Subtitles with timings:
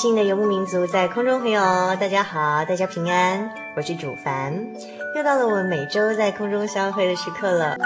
[0.00, 1.60] 新的游牧民族，在空中朋友，
[1.96, 4.58] 大家好，大家平安，我是主凡，
[5.14, 7.76] 又到了我们每周在空中相会的时刻了。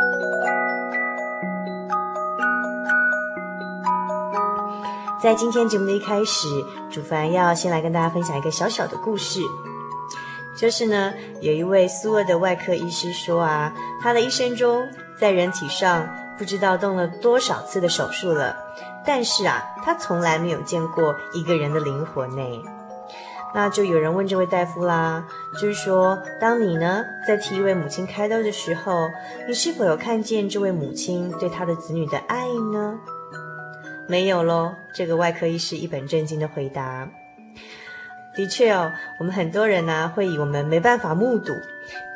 [5.21, 6.47] 在今天节目的一开始，
[6.89, 9.41] 主凡要先来跟大家分享一个小小的故事，
[10.57, 18.57] 就是呢，有一位苏俄的外科医师说啊，他的一生中在人体上不知道动了多少次的手术了。
[19.07, 22.63] 但是啊，他从来没有见过一个人的灵魂呢。
[23.55, 25.25] 那就有人问这位大夫啦，
[25.61, 29.09] 就是说，当你呢在替一位母亲开刀的时候，
[29.47, 32.99] 你是否有看见这位母亲对她的子女的爱呢？
[34.09, 34.75] 没有喽。
[34.93, 37.09] 这个外科医师一本正经的回答。
[38.35, 41.55] 的确哦，我们很多人呢会以我们没办法目睹，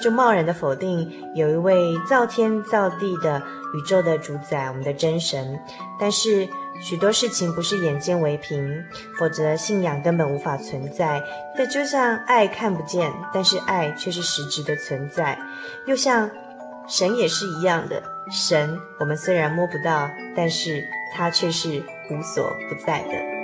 [0.01, 3.43] 就贸然的否定有一位造天造地的
[3.75, 5.59] 宇宙的主宰，我们的真神。
[6.01, 6.49] 但是。
[6.81, 8.85] 许多事情不是眼见为凭，
[9.19, 11.21] 否则信仰根本无法存在。
[11.57, 15.37] 这就像爱看不见，但是爱却是实质的存在；
[15.89, 16.31] 又像
[16.87, 23.38] 神也是一样的，神我们虽然摸不到，但是他却是无所不在的。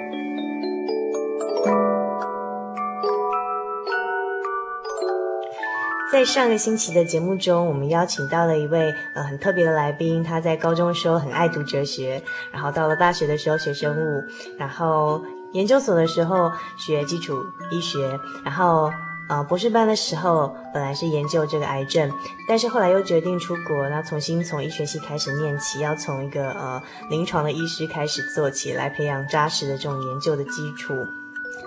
[6.14, 10.22] 在上个星期的节目中，我们邀请到了一位呃很特别的来宾。
[10.22, 14.22] 他在高中的时候很爱读哲学，然后到了大学的时候学生物，
[14.56, 15.20] 然后
[15.54, 18.92] 研究所的时候学基础医学，然后
[19.28, 22.08] 呃博士班的时候本来是研究这个癌症，
[22.46, 30.94] 但是后来又决定出国，然后重新从医学系开始念起，要从一个呃临床的医师开始做起来，培养扎实的这种研究的基础。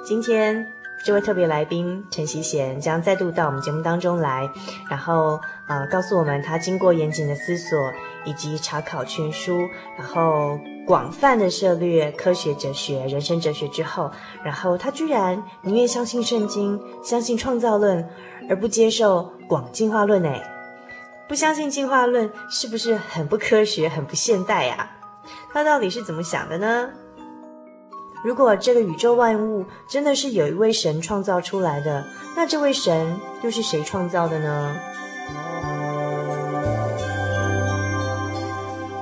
[0.05, 0.65] 今天。
[1.07, 4.51] 这位特别来宾陈希贤将再度到我们节目当中来，
[4.89, 7.79] 然后呃告诉我们他经过严谨的思索
[8.25, 9.57] 以及查考全书，
[9.97, 14.11] 然后广泛的涉猎科学哲学、人生哲学之后，
[14.43, 18.05] 然后他居然宁愿相信圣经、相信创造论，
[18.49, 20.21] 而不接受广进化论。
[20.23, 20.43] 诶，
[21.29, 24.91] 不相信进化论是不是很不科学、很不现代呀？
[25.53, 26.89] 他到底是怎么想的呢？
[28.27, 32.05] 如果这个宇宙万物真的是有一位神创造出来的，
[32.35, 34.75] 那这位神又是谁创造的呢？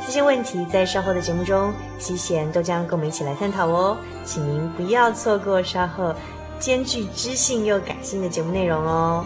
[0.06, 6.13] 这些问题在稍后的节目中，西贤都将跟我们一起来探讨哦，请您不要错过稍后
[6.59, 9.25] 兼具知性又感性的节目内容哦。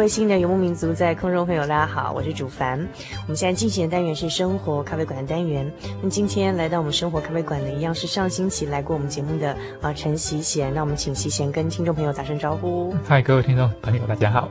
[0.00, 2.78] 位新的游牧民族在空中朋友，大家好，我是主凡。
[2.78, 5.70] 我们现在进行的单元是生活咖啡馆的单元。
[6.02, 10.72] 那今天来到我们生活咖啡馆的，一样是上星期来过我们节目的啊陈习贤。
[10.72, 12.94] 那我们请习贤跟听众朋友打声招呼。
[13.06, 14.48] 嗨，各位听众朋友，大家好。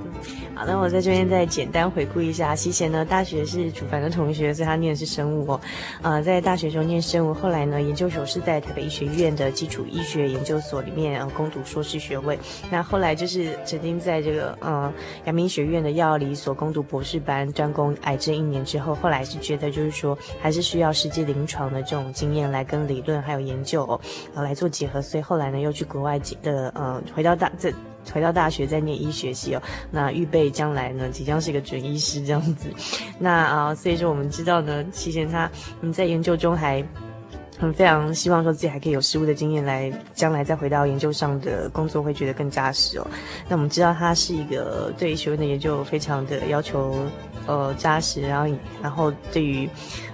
[0.60, 5.62] 好，那我在这边再简单回顾一下，锡贤呢，大学是楚凡的同学，所以他念的是生物哦。
[6.02, 12.38] 呃，在大学时候念生物，后来呢，研究所是在台北医学院的基础医学研究所里面呃攻读硕士学位。
[12.70, 24.02] 那后来就是曾经在这个呃阳明学院的药理所攻读博士班，专攻癌症一年之后，后来是觉得就是说还是需要实际临床的这种经验来跟理论还有研究哦，
[24.36, 27.74] 呃来做结合，所以后来呢又去国外的呃回到大这
[28.12, 29.62] 回到大学再念医学系哦，
[29.92, 32.70] 那预备将来呢即将是一个准医师这样子，
[33.20, 35.50] 那啊、所以说我们知道呢，其实他
[35.82, 36.84] 嗯在研究中还。
[37.60, 43.06] 很非常希望说自己还可以有实务的经验来，将来再回到研究上的工作会觉得更扎实哦。
[43.50, 46.96] 那我们知道他是一个对学问的研究非常的要求，
[47.46, 49.70] 呃扎实，然后然后对于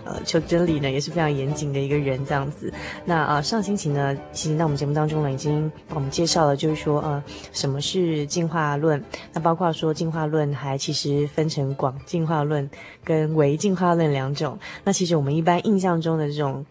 [0.06, 2.74] 呃求真理呢也是非常严谨的一个人这样子。
[3.06, 9.00] 那啊、呃、上星期呢，其实在我们节目当中呢已经帮我们介绍了，就是说呃什么是进化论，
[9.34, 12.68] 那包括说进化论还其实分成广进化论
[13.04, 14.58] 跟微进化论两种。
[14.84, 16.66] 那其实我们一般印象中的这种。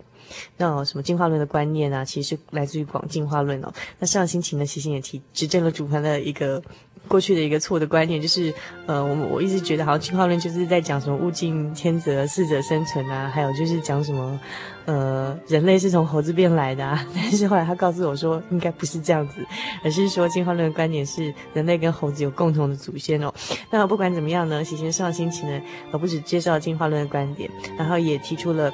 [0.56, 3.73] 那什么进化论的观念啊，其实是来自于广进化论哦。
[3.99, 6.62] 那上星期呢，锡贤也提指正了主盘的一个
[7.06, 8.53] 过去的一个错的观念，就是
[8.87, 14.41] 呃，我我一直觉得好像进化论就是在讲什么物竞天择、适者生存啊，还有就是讲什么
[14.87, 17.06] 呃，人类是从猴子变来的啊。
[17.15, 19.44] 但是后来他告诉我说，应该不是这样子，
[19.85, 23.32] 而是说进化论的观点是人类跟猴子有共同的祖先哦。
[23.70, 25.61] 那不管怎么样呢，锡贤上星期呢，
[25.93, 28.72] 呃，不止介绍了进化论的观点，然后也提出了。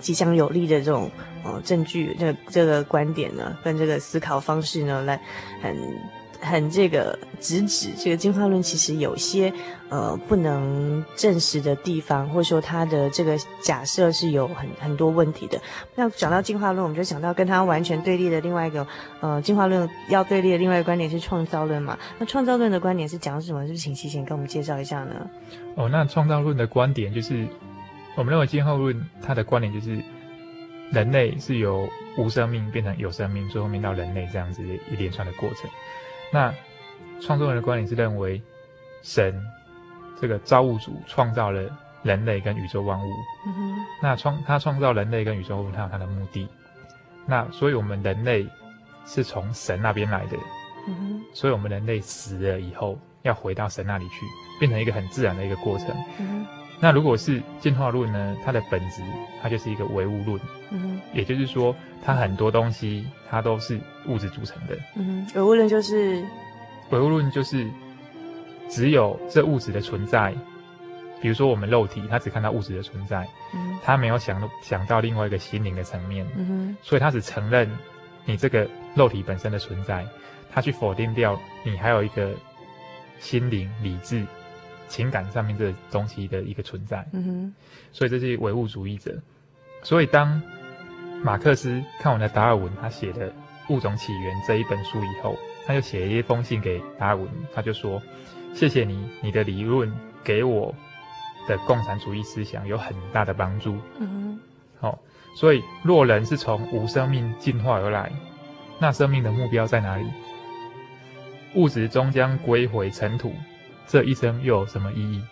[0.00, 1.10] 极强有力的这种
[1.44, 5.20] 呃证据，这这个观点呢，跟这个思考方式呢，来
[5.60, 5.76] 很
[6.40, 9.52] 很这个直指这个进化论其实有些
[9.88, 15.60] 呃不能证实的地方，或者说它的这个假设是有很很多问题的。
[15.96, 18.86] 那讲到进化论，我们就想到跟它完全对立的另外一个
[19.20, 21.98] 呃进化论要对立的另外一个观点是创造论嘛？
[22.18, 23.62] 那创造论的观点是讲什么？
[23.62, 25.28] 是不是请锡贤跟我们介绍一下呢？
[25.74, 27.48] 哦，那创造论的观点就是。
[28.18, 30.02] 我们认为进化论它的观点就是，
[30.90, 34.60] 人类是由无生命变成有生命，最后面到人类这样子
[34.90, 35.70] 一连串的过程。
[36.32, 36.52] 那
[37.20, 38.42] 创造人的观点是认为，
[39.04, 39.40] 神
[40.20, 41.70] 这个造物主创造了
[42.02, 43.08] 人类跟宇宙万物。
[44.02, 46.48] 那创他创造人类跟宇宙万物，他有他的目的。
[47.24, 48.44] 那所以我们人类
[49.06, 50.36] 是从神那边来的。
[51.32, 54.26] 所以我们人类死了以后，要回到神那里去，
[54.58, 55.86] 变成一个很自然的一个过程。
[56.80, 58.36] 那如果是进化论呢？
[58.44, 59.02] 它的本质，
[59.42, 60.40] 它就是一个唯物论。
[60.70, 64.76] 嗯哼，也就是说，它很多东西它都是物质组成的。
[64.94, 66.22] 嗯哼，唯物论就是，
[66.90, 67.68] 唯物论就是
[68.68, 70.32] 只有这物质的存在。
[71.20, 76.24] 比如说我们肉体，它只看到物质的存在，嗯，它没有想想到另外一个心灵的层面。
[76.36, 77.68] 嗯哼，所以它只承认
[78.24, 80.06] 你这个肉体本身的存在，
[80.48, 82.30] 它去否定掉你还有一个
[83.18, 84.24] 心灵理智。
[84.88, 87.54] 情感上面这东西的一个存在，嗯哼，
[87.92, 89.16] 所以这是唯物主义者。
[89.82, 90.42] 所以当
[91.22, 93.30] 马克思看完了达尔文他写的
[93.68, 98.02] 《物种起源》这一本书以后，他就写了一封信给达尔文，他就说
[98.54, 99.92] ：“谢谢你，你的理论
[100.24, 100.74] 给我
[101.46, 103.76] 的共产主义思想有很大的帮助。
[103.98, 104.40] 嗯哼
[104.80, 104.98] 好、哦，
[105.36, 108.10] 所以若人是从无生命进化而来，
[108.80, 110.04] 那生命的目标在哪里？
[111.54, 113.32] 物质终将归回尘土，
[113.88, 115.24] 这一生又有什么意义？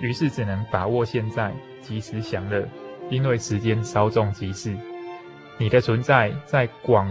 [0.00, 2.64] 于是只能把握现在，及时享乐，
[3.08, 4.76] 因为时间稍纵即逝。
[5.58, 7.08] 你的存在在广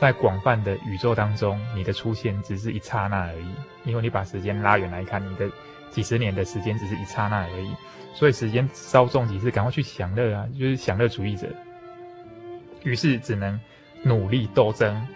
[0.00, 3.48] 在广泛的宇宙当中，你的出现只是一刹那而已。
[3.84, 5.50] 因为你把时间拉远来看，你的
[5.90, 7.70] 几十年的时间只是一刹那而已。
[8.14, 10.46] 所以时间稍纵即逝，赶快去享乐啊！
[10.58, 11.46] 就是享乐主义者。
[12.84, 13.58] 于是只能
[14.02, 15.06] 努力斗争，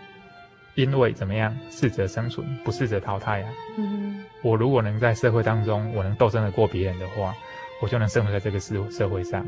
[0.74, 1.56] 因为怎么样？
[1.70, 3.48] 适者生存，不适者淘汰啊。
[3.78, 7.34] 嗯我如果能在社会当中，我能斗争得过别人的话，
[7.80, 9.46] 我就能生活在这个社社会上。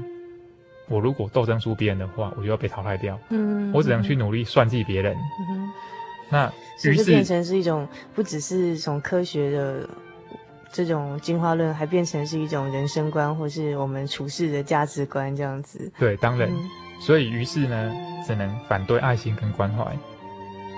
[0.89, 3.19] 我如果斗争输别人的话，我就要被淘汰掉。
[3.31, 5.17] 嗯，我只能去努力算计别人。
[5.51, 5.73] 嗯，
[6.31, 6.53] 那
[6.85, 9.89] 于是变成是一种不只是从科学的
[10.71, 15.91] 这种进化论，还变成是一种人生观，或是我们处事的价值观这样子。
[15.99, 17.93] 对，当然，嗯所以于是呢，
[18.25, 19.85] 只能反对爱心跟关怀，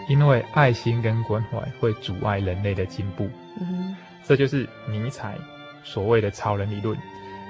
[0.09, 3.29] 因为爱心跟关怀会阻碍人类的进步。
[3.61, 5.37] 嗯这就是尼采
[5.85, 6.97] 所谓的超人理论。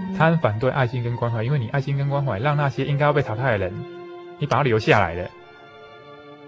[0.01, 3.73] 嗯他很反对爱心跟关怀，因为你爱心跟关怀让那些应该要被淘汰的人，
[4.39, 5.31] 你把他留下来了，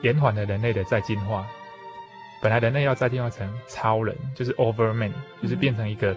[0.02, 1.46] 延缓了人类的再进化。
[2.42, 5.12] 本来人类要再进化成超人，就是 Overman，
[5.42, 6.14] 就是变成一个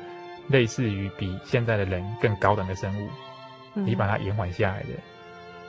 [0.50, 3.10] 类似于比现在的人更高等的生物，
[3.75, 4.89] 嗯你把它延缓下来的，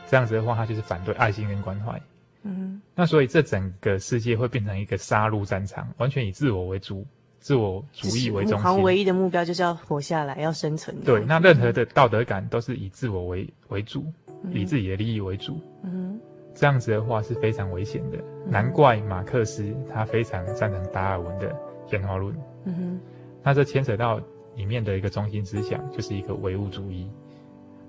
[0.08, 1.98] 这样子的话，他就是反对爱心跟关怀。
[2.44, 7.06] 嗯那所以这整个世界会变成一个杀戮战场，完全以自我为主，
[7.38, 8.58] 自我主义为中心。
[8.58, 10.96] 好像唯一的目标就是要活下来，要生存。
[11.02, 14.04] 对，那任何的道德感都是以自我为为主，
[14.44, 15.60] 嗯以自己的利益为主。
[15.84, 16.20] 嗯
[16.54, 18.18] 这样子的话是非常危险的。
[18.46, 21.54] 难怪马克思他非常赞成达尔文的
[21.92, 22.36] 演化论。
[22.64, 23.00] 嗯哼
[23.42, 24.20] 那这牵扯到
[24.54, 27.08] 里面的一个中心思想，就是一个唯物主义。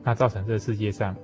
[0.01, 1.15] 那造成这个世界上，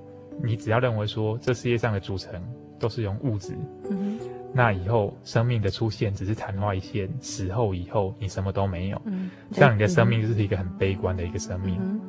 [0.42, 2.42] 你只要认为说这世界上的组成
[2.80, 3.52] 都是用物质，
[3.88, 4.30] 嗯哼。
[4.52, 11.76] 那以后生命的出现只是昙花一现，死后以后你什么都没有，嗯，这样你的生命就是一个很悲观的一个生命。
[11.80, 12.00] 嗯，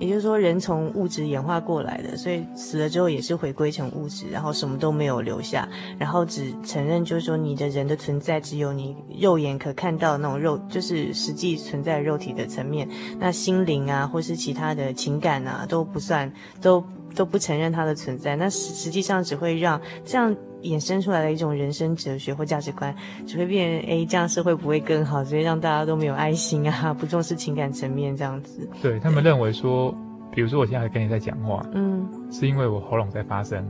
[0.00, 12.88] 也就是说，人从物质演化过来的，所以死了之后也是回归成物质，然后什么都没有留下，然后只承认就是说你的人的存在只有你肉眼可看到的那种肉，就是实际存在肉体的层面，
[13.20, 16.28] 那心灵啊或是其他的情感啊都不算，
[16.60, 16.82] 都
[17.14, 20.34] 都不承认它的存在，那实实际上只会让这样。
[20.64, 28.66] 衍生出来的一种人生哲学或价值观，只会变成诶，这样社会不会更好，所以让大家都没有爱心啊， 不重视情感层面这样子。
[28.80, 29.94] 对，他们认为说，
[30.32, 33.62] 比如说我现在跟你在讲话，嗯是因为我喉咙在发声，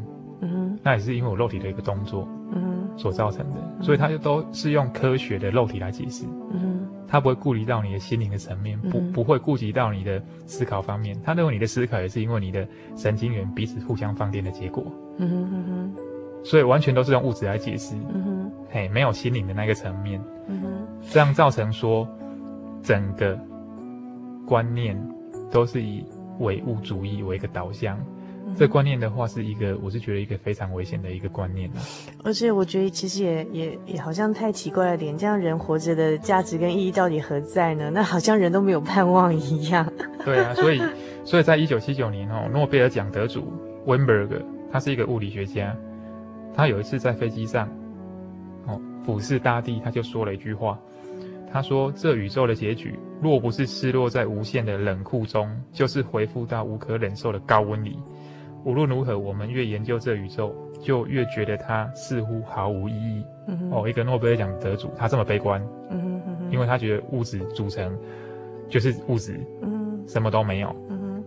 [0.53, 6.89] 嗯那也是因为我肉体的一个动作嗯所造成的，所以他就都是用科学的肉体来解释，嗯哼。
[7.07, 14.85] 他不会顾及到你的心灵的层面，不嗯不会顾及到你的思考方面，他认为你的思考也是因为你的神经元彼此互相放电的结果，
[15.19, 15.95] 嗯哼嗯哼。
[16.45, 18.53] 所以完全都是用物质来解释，嗯哼。
[18.69, 20.69] 嘿，没有心灵的那个层面，嗯哼。
[21.11, 22.09] 这样造成说
[22.83, 23.39] 整个
[24.47, 25.01] 观念
[25.53, 26.05] 都是以
[26.41, 27.99] 唯物主义为一个导向。
[28.57, 31.71] 这观念的话，是一个，我是觉得一个非常危险的一个观念。
[32.23, 37.91] 而且我觉得其实也也也好像太奇怪了点，这样人活着的价值跟意义到底何在呢？
[37.93, 39.91] 那好像人都没有盼望一样。
[40.25, 40.81] 对啊，所以
[41.25, 43.53] 所以在一九七九年哦，诺贝尔奖得主
[43.87, 45.77] 温伯格，他是一个物理学家，
[46.55, 47.69] 他有一次在飞机上，
[48.67, 50.79] 哦，俯视大地，他就说了一句话，
[51.53, 57.99] 他说：“这宇宙的结局，若不是失落在无限的冷酷中，就是回复到无可忍受的高温里。”
[58.65, 63.25] 无论如何，我们越研究这宇宙，就越觉得它似乎毫无意义。
[63.47, 67.95] 嗯哦，一个诺贝尔奖得主，他这么悲观，嗯哼嗯哼因为他觉得物质组成
[68.71, 70.75] 就是物质，嗯什么都没有。
[70.89, 71.23] 嗯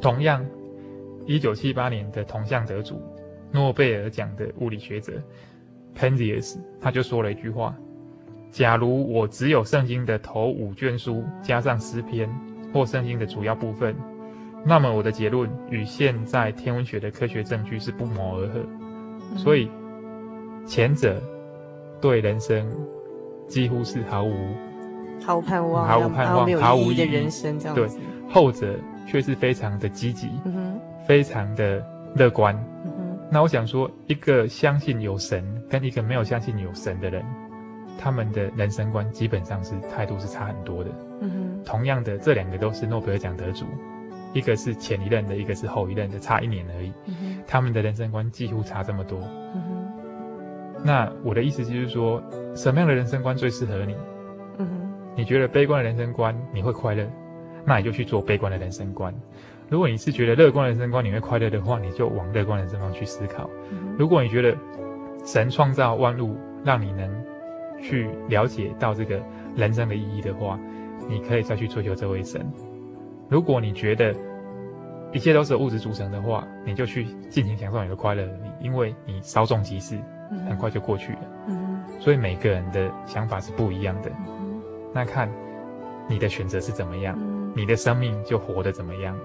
[0.00, 0.46] 同样，
[1.26, 3.02] 一九七八年的同项得主，
[3.50, 5.14] 诺贝尔奖的物理学者
[5.98, 7.76] Penzias，他就说了一句话：
[8.52, 12.30] 假如我只有圣经的头五卷书加上诗篇，
[12.72, 13.96] 或圣经的主要部分。
[14.64, 18.60] 那么我的结论与现在天文学的科学证据是不谋而合，
[19.32, 19.38] 嗯。
[19.38, 19.70] 所以
[20.66, 21.20] 前者
[22.00, 22.70] 对人生
[23.48, 24.34] 几乎是毫无
[25.24, 27.98] 毫无盼望，毫无盼望毫无意义的人生这样对子。
[28.28, 32.54] 后者却是非常的积极，嗯非常的乐观。
[32.84, 37.24] 嗯那我想说，一个相信有神跟一个没有相信有神的人，
[37.98, 40.90] 他们的人生观基本上是态度是差很多的。
[41.64, 43.64] 同样的，这两个都是诺贝尔奖得主，
[44.32, 46.92] 一个是前一任的，一个是后一任的，差一年而已。
[47.06, 49.18] 嗯他们的人生观几乎差这么多。
[49.54, 49.62] 嗯
[50.84, 52.22] 那我的意思就是说，
[52.54, 53.96] 什么样的人生观最适合你？
[55.14, 57.06] 你觉得悲观的人生观你会快乐，
[57.66, 59.14] 那你就去做悲观的人生观。
[59.68, 63.48] 如果你是觉得乐观的人生观你会快乐的话，你就往乐观的人生观去思考。
[63.98, 64.56] 如果你觉得
[65.24, 66.34] 神创造万物，
[66.64, 67.24] 让你能
[67.80, 69.22] 去了解到这个
[69.54, 70.58] 人生的意义的话，
[71.08, 72.44] 你可以再去追求这位神。
[73.32, 74.14] 如果你觉得
[75.10, 79.98] 一切都是由物质组成的话，你就去尽情享受你的快乐而已，因为你稍纵即逝，
[80.46, 81.20] 很快就过去了。
[81.98, 84.12] 所以每个人的想法是不一样的。
[84.92, 85.30] 那看
[86.06, 87.18] 你的选择是怎么样，
[87.56, 89.18] 你的生命就活得怎么样。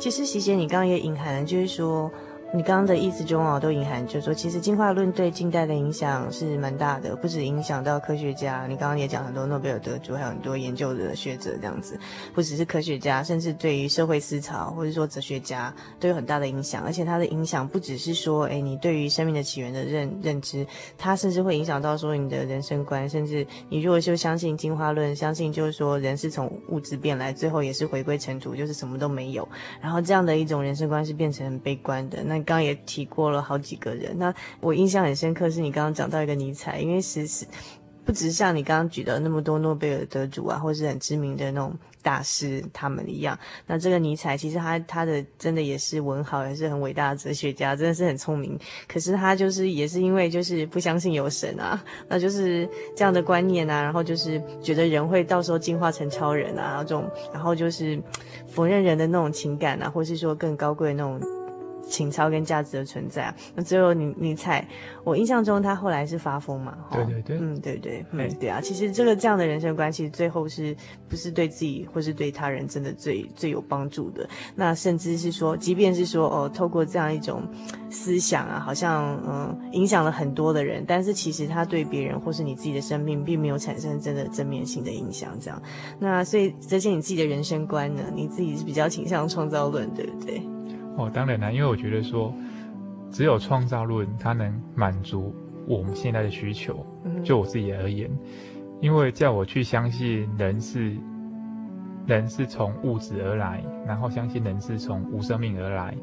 [0.00, 2.10] 其实，席姐，你刚刚也隐含了，就是说。
[2.54, 8.66] 你刚刚的意思中啊，都隐含就是说，其实进化论对近代的影响是蛮大的，不止影响到科学家。
[8.66, 12.00] 你刚刚也讲很多诺贝尔得主，还有很多研究的学者这样子，
[12.32, 16.82] 不只是科学家，甚至对于社会思潮或者说哲学家都有很大的影响。
[16.84, 29.46] 而且它的影响不只是说，哎，你对于生命的起源的认认知，它甚至会影响到说你的人生观，甚至你如果就相信进化论，相信就是说人是从物质变来，最后也是回归尘土，就是什么都没有。
[29.82, 32.24] 然后这样的一种人生观是变成很悲观的。
[32.24, 37.46] 那刚刚也提过了好几个人，那我印象很深刻是你刚刚讲到一个尼采，因为其实
[38.04, 48.58] 不只像你刚刚举的那么多诺贝尔得主啊，或是很知名的那种大师他们一样，那这个尼采其实他他的真的也是文豪，也是很伟大的哲学家，真的是很聪明。
[48.86, 52.66] 可是他就是也是因为就是不相信有神啊，那就是
[52.96, 58.00] 这样的观念啊，然后就是觉得人会到时候进化成超人啊，这种然后就是
[58.48, 61.20] 否认人的那种情感啊，或是说更高贵的那种。
[61.88, 64.66] 情操跟价值的存在啊，那最后你你猜，
[65.04, 66.76] 我印象中他后来是发疯嘛？
[66.92, 70.76] 对对对，嗯对对，嗯对啊，其实这个这样的人生观，其实最后是
[71.08, 74.28] 不是对自己或是对他人真的最最有帮助的？
[74.54, 77.42] 那甚至是说，即便是说哦，透过这样一种
[77.90, 85.38] 思想啊，好像嗯影响了很多的人，但是其实他对别人或是你自己的生命，并没有产生真的正面性的影响。
[85.40, 85.62] 这样，
[85.98, 90.42] 那所以这些你自己的人生观呢，你自己是比较倾向创造论，对不对？
[90.98, 92.34] 哦，当然啦，因为我觉得说，
[93.08, 95.32] 只有创造论它能满足
[95.64, 96.84] 我们现在的需求。
[97.22, 98.10] 就我自己而言，
[98.80, 100.96] 因为叫我去相信人是
[102.04, 105.96] 人是从物质而来，然后相信人是从无生命而来，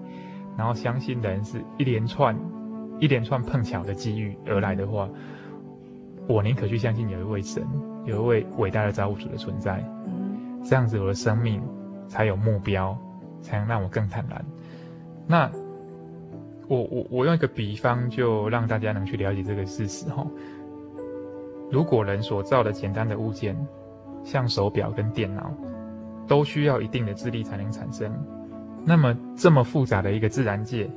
[0.58, 2.34] 然后相信人是一连串
[3.02, 5.10] 一连串碰巧的机遇而来的话，
[6.28, 7.68] 我宁可去相信有一位神，
[8.06, 9.84] 有一位伟大的造物主的存在。
[10.64, 11.62] 这样子我的生命
[12.08, 12.98] 才有目标，
[13.42, 14.44] 才能让我更坦然。
[15.28, 15.50] 那
[16.68, 20.26] 我我我用一个比方，就让大家能去了解这个事实哈。
[21.72, 23.56] 如果人所造的简单的物件，
[24.24, 25.52] 像手表跟电脑，
[26.28, 28.12] 都需要一定的智力才能产生，
[28.84, 30.90] 那么这么复杂的一个自然界，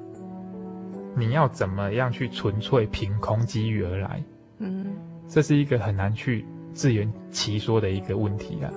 [1.15, 4.23] 你要怎么样去纯粹凭空机遇而来？
[4.59, 4.95] 嗯，
[5.27, 8.71] 这是一个很难去自圆其说的一个问题啊。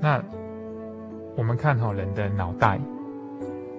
[0.00, 0.22] 那
[1.36, 2.80] 我们看好人的脑袋。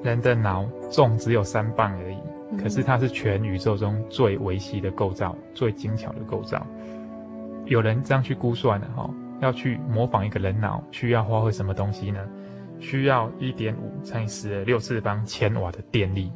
[0.06, 2.18] 人的脑重只有三磅而已，
[2.62, 6.66] 可是它是全宇宙中最维系的构造，最精巧的构造。
[7.66, 9.10] 有人这样去估算的哈，
[9.42, 12.20] 要去模仿一个人脑，需要花费什么东西呢？
[12.80, 16.32] 需要一点五乘以十的六次方千瓦的电力，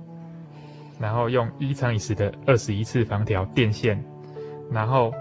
[0.99, 4.03] 然后用一乘以十的二十一次方条电线，
[4.71, 5.13] 然后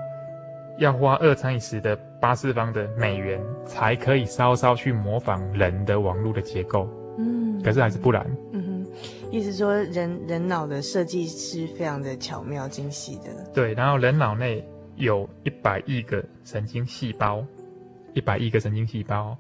[0.79, 6.89] 要花二乘以十的八次方的美元，才可以稍稍去模仿人的网络的结构。
[7.69, 8.27] 嗯，可是还是不然。
[8.53, 8.87] 嗯哼，
[9.31, 13.51] 意思说人人脑的设计是非常的巧妙精细的。
[13.55, 17.45] 对，然后人脑内有一百亿个神经细胞，
[18.15, 19.37] 一百亿个神经细胞，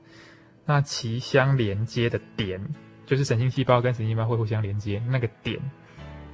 [0.66, 2.60] 那其相连接的点，
[3.06, 5.58] 就是神经细胞跟神经细胞会互相连接，那个点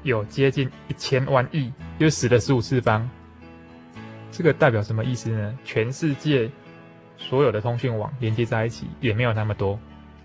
[0.02, 3.08] 有接近一千万亿，就是十的十五次方。
[4.30, 5.58] 这个代表什么意思呢？
[5.64, 6.50] 全世界
[7.16, 9.78] 所有的通讯网连接在一起也没有那么多。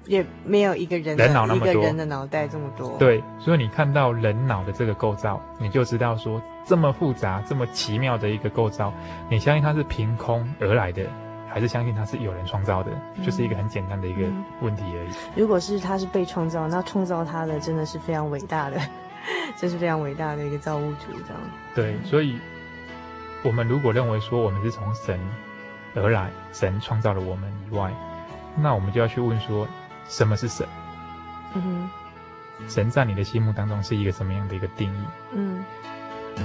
[0.10, 2.98] 也没有一个人人脑那么多，一个人的脑袋这么多。
[2.98, 8.92] 对，所以你看到人脑的这个构造，你就知道说这么复杂、这么奇妙的一个构造，
[9.30, 11.06] 你相信它是凭空而来的，
[11.48, 12.92] 还是相信它是有人创造的？
[13.18, 14.28] 嗯、就是一个很简单的一个
[14.62, 15.40] 问题而已。
[15.40, 18.82] 如果是它是被创造，那创造它的真的是非常伟大的，
[19.58, 21.42] 这是非常伟大的一个造物主，这样。
[21.76, 22.36] 对，所以
[23.44, 25.20] 我们如果认为说我们是从神
[25.94, 27.94] 而来，神创造了我们以外，
[28.58, 29.68] 那我们就要去问说。
[30.10, 30.68] 什么是神？
[31.56, 31.90] 嗯哼，
[32.68, 35.06] 神在你的心目当中是一个什么样的一个定义？
[35.34, 35.64] 嗯。
[36.36, 36.44] 那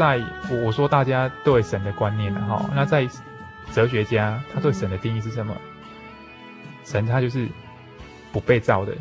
[0.00, 3.06] 在我我说大家对神的观念哈，那在
[3.70, 5.54] 哲学家他对神的定义是什么？
[6.84, 7.46] 神他就是
[8.32, 8.96] 不被造的，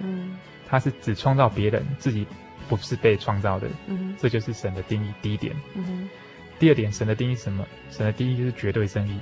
[0.00, 0.36] 嗯，
[0.68, 2.26] 他是只创造别人，自己
[2.68, 5.10] 不是被创造的，嗯，这就是神的定义。
[5.22, 6.06] 第一点，嗯，
[6.58, 7.64] 第二点，神的定义是什么？
[7.88, 9.18] 神的定义就是绝对正义，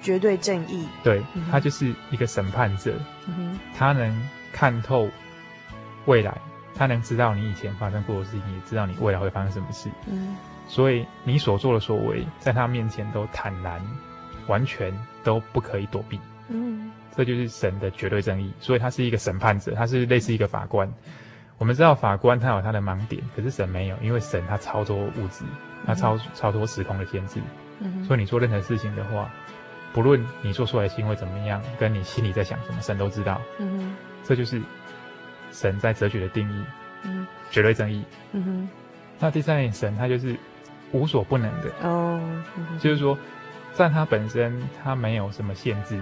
[0.00, 5.08] 绝对正义，对，他就是一个审判者，嗯，他能看透
[6.06, 6.36] 未来。
[6.74, 9.90] 他能知道你以前发生过的事情，也知道你未来会发生什么事。
[10.06, 13.80] 嗯，所以你所做的所为，在他面前都坦然，
[14.46, 16.18] 完全都不可以躲避。
[16.48, 18.52] 嗯，这就是神的绝对正义。
[18.58, 20.90] 所以他是一个审判者，他是类似一个法官。
[21.58, 25.44] 我们知道法官他有他的盲点，可是神没有，因为神他超脱物质，
[25.86, 27.40] 他超超脱时空的限制。
[27.80, 29.30] 嗯，所以你做任何事情的话，
[29.92, 33.40] 不论你做出来的行为怎么样，跟你心里在想什么，神都知道。
[33.58, 34.60] 嗯，这就是。
[35.52, 36.64] 神在哲学的定义，
[37.04, 38.68] 嗯，绝对正义，嗯哼。
[39.20, 40.36] 那第三点，神他就是
[40.90, 41.70] 无所不能的。
[41.82, 42.20] 哦，
[42.56, 43.16] 嗯、就是说，
[43.72, 46.00] 在他本身他没有什么限制，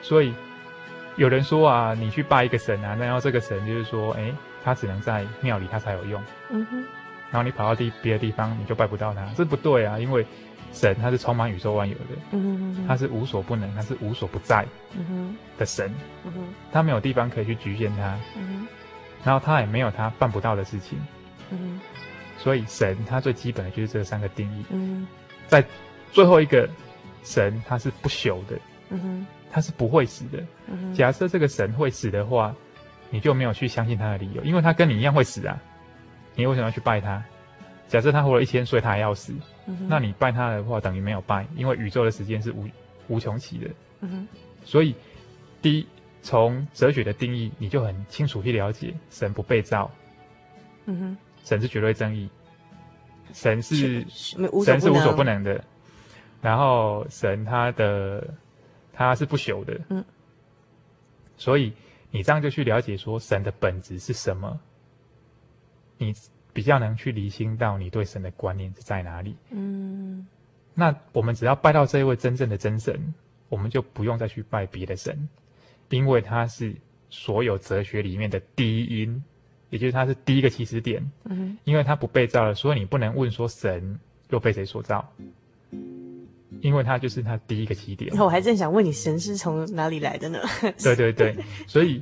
[0.00, 0.32] 所以
[1.16, 6.84] 有人说啊，你去拜一个神啊，那要这个神就是说，哎、欸，他只能在庙里他才有用，嗯哼。
[7.34, 10.24] 然后你跑到地别的地方，你就拜不到他，这不对啊，因为。
[10.72, 14.66] 神他是充满宇宙万有的，他是无所不能，他是无所不在
[15.56, 15.88] 的神，
[16.24, 16.40] 嗯哼，
[16.72, 18.66] 他没有地方可以去局限他，嗯哼，
[19.22, 20.98] 然后他也没有他办不到的事情，
[21.52, 21.80] 嗯哼，
[22.38, 25.06] 所以神他最基本的就是这三个定义，嗯，
[25.46, 25.64] 在
[26.10, 26.68] 最后一个
[27.22, 32.52] 神他是不朽的，嗯哼，他是不会死的，嗯哼，假设这个神会死的话，
[33.10, 35.56] 你就没有去相信他的理由，因为他跟你一样会死啊，
[36.34, 37.22] 你为什么要去拜他？
[37.86, 39.34] 假设他活了一千岁，他还要死。
[39.66, 42.68] 嗯、那你拜他的话，等于没有拜，因为宇宙的时间是无
[43.08, 43.70] 无穷期的。
[44.00, 44.26] 嗯。
[44.64, 44.94] 所以，
[45.62, 45.86] 第一，
[46.22, 49.90] 从哲学的定义，你就很清楚去了解，神不被造。
[50.86, 51.16] 嗯哼。
[51.44, 52.28] 神是绝对正义，
[53.32, 55.62] 神是神是无所不能的，
[56.40, 58.26] 然后神他的
[58.92, 59.78] 他是不朽的。
[59.90, 60.04] 嗯。
[61.36, 61.72] 所以
[62.10, 64.58] 你这样就去了解说神的本质是什么？
[66.04, 66.14] 你。
[66.54, 69.34] 比较能去理清到你对神的观念是在哪里。
[69.50, 70.24] 嗯，
[70.72, 73.12] 那我们只要拜到这一位真正的真神，
[73.48, 75.28] 我们就不用再去拜别的神，
[75.88, 76.76] 因为他是
[77.10, 79.24] 所有哲学里面的第一因，
[79.70, 81.10] 也就是他是第一个起始点。
[81.24, 83.98] 嗯，因为他不被造了，所以你不能问说神
[84.30, 85.12] 又被谁所造，
[86.60, 88.12] 因为他就是他第一个起点。
[88.14, 90.38] 那我还正想问你，神是从哪里来的呢？
[90.80, 91.36] 对对对，
[91.66, 92.00] 所以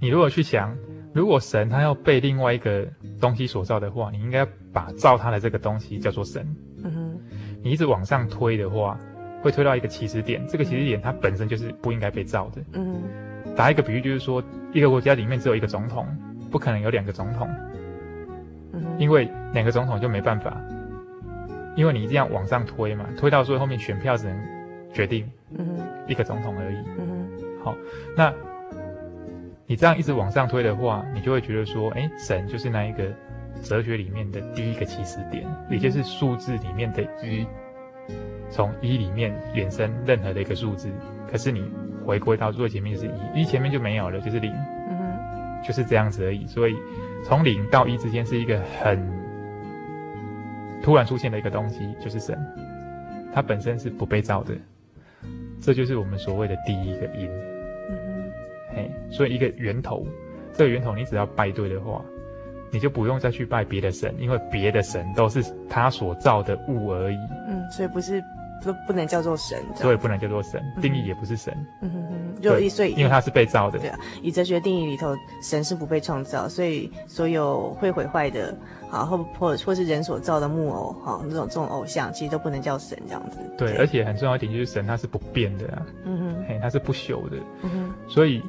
[0.00, 0.76] 你如果去想。
[1.14, 2.84] 如果神他要被另外一个
[3.20, 6.44] 东西所造的话，你应该把造他的这个东西叫做神。
[6.82, 7.20] 嗯哼。
[7.62, 8.98] 你一直往上推的话，
[9.40, 10.44] 会推到一个起始点。
[10.48, 12.60] 这个起始点它本身就是不应该被造的。
[12.72, 13.54] 嗯哼。
[13.54, 16.04] 打一个比喻，就是说一个国家里面只有一个总统，
[16.50, 17.48] 不可能有两个总统。
[18.72, 18.82] 嗯。
[18.98, 20.60] 因为两个总统就没办法，
[21.76, 24.36] 因为你一定要往上推嘛，推到最后面选票只能
[24.92, 25.30] 决定
[26.08, 26.76] 一个总统而已。
[26.98, 27.64] 嗯哼。
[27.64, 27.76] 好，
[28.16, 28.34] 那。
[29.66, 33.04] 你这样一直往上推的话，你就会觉得说，哎，神就是那一个
[33.62, 37.46] 哲学里面的第一个起始点，也就是数字里面的一，
[38.50, 40.90] 从一里面衍生任何的一个数字。
[41.30, 41.64] 可是你
[42.04, 46.46] 回归到最前面就是一，一前面就没有了，就是零，嗯哼，就是这样子而已。
[46.46, 46.74] 所以
[47.24, 49.02] 从零到一之间是一个很
[50.82, 52.38] 突然出现的一个东西，就是神，
[53.32, 54.54] 它本身是不被造的，
[55.58, 57.53] 这就是我们所谓的第一个因。
[58.74, 60.06] 嘿，所以一个源头，
[60.52, 62.04] 这个源头你只要拜对的话，
[62.72, 67.16] 你就不用再去拜别的神，因为别的神都是他所造的物而已。
[67.48, 68.20] 嗯，所以不是
[68.62, 71.54] 不不能叫做神，所以不能叫做神，定义也不是神。
[71.82, 73.78] 嗯哼哼，就一所以因为他是被造的。
[73.78, 78.52] 对啊，以哲学定义里头，神是不被创造，所以所有会毁坏的，
[78.88, 83.38] 好或或或是人所造的木偶，哈这种这种偶像，其实都不能叫神这样子。
[83.56, 88.42] 对，对而且很重要一点就是神他是不变的啊，嗯哼，嘿，他是不朽的，嗯哼，所以。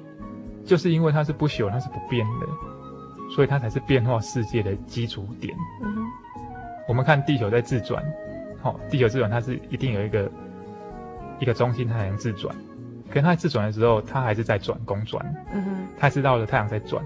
[0.65, 2.47] 就是因为它是不朽，它是不变的，
[3.35, 5.55] 所以它才是变化世界的基础点。
[5.83, 6.05] 嗯。
[6.87, 8.03] 我们看地球在自转，
[8.61, 10.31] 好、哦，地球自转它是一定有一个
[11.39, 12.55] 一个中心，它才能自转。
[13.09, 15.23] 可是它自转的时候，它还是在转，公转。
[15.53, 15.87] 嗯哼。
[15.97, 17.03] 它知道了太阳在转，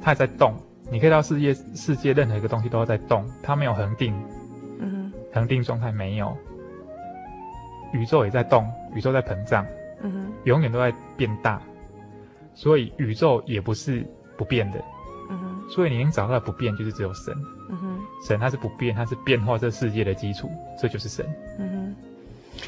[0.00, 0.54] 它还在动。
[0.90, 4.14] 你可以到世界世界任何一个东西都在动，它没有恒定。
[4.80, 5.12] 嗯哼。
[5.34, 6.34] 恒定状态没有。
[7.92, 9.66] 宇宙也在动，宇宙在膨胀。
[10.02, 10.32] 嗯哼。
[10.44, 11.60] 永远都在变大。
[12.58, 14.04] 所以宇宙也不是
[14.36, 14.82] 不变的，
[15.30, 15.70] 嗯哼。
[15.70, 17.32] 所以你能找到的不变，就是只有神，
[17.70, 18.00] 嗯哼。
[18.26, 21.24] 神它是不变，它是变化这世界的基础，这就是神，
[21.60, 21.96] 嗯哼。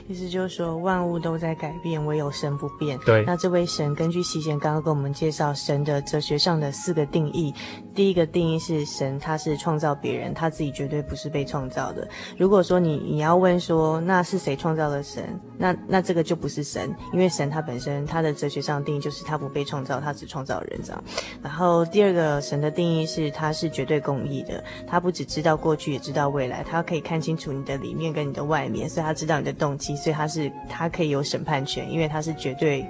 [0.08, 2.98] 意思就是说，万物都在改变，唯有神不变。
[3.04, 3.24] 对。
[3.24, 7.54] 那这位神，根据席贤刚刚跟我们介绍神的哲学上的四个定义，
[7.94, 12.08] 第一个定义是神他是创造别人，他自己绝对不是被创造的。
[12.36, 15.38] 如果说你你要问说，那是谁创造了神？
[15.56, 21.04] 那那这个就不是神，因为神他本身他的哲学上的定义就是他不被创造，他只创造人这样。
[21.42, 32.86] 然后第二个神的定义是他是绝对公义的，他不只知道过去，也知道未来，他可以看清楚你的里面跟你的外面，所以他知道你的动所以他是他可以有审判权，因为他是绝对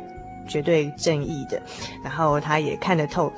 [0.47, 1.63] 绝对正义的，
[2.03, 3.33] 然后他也看得透。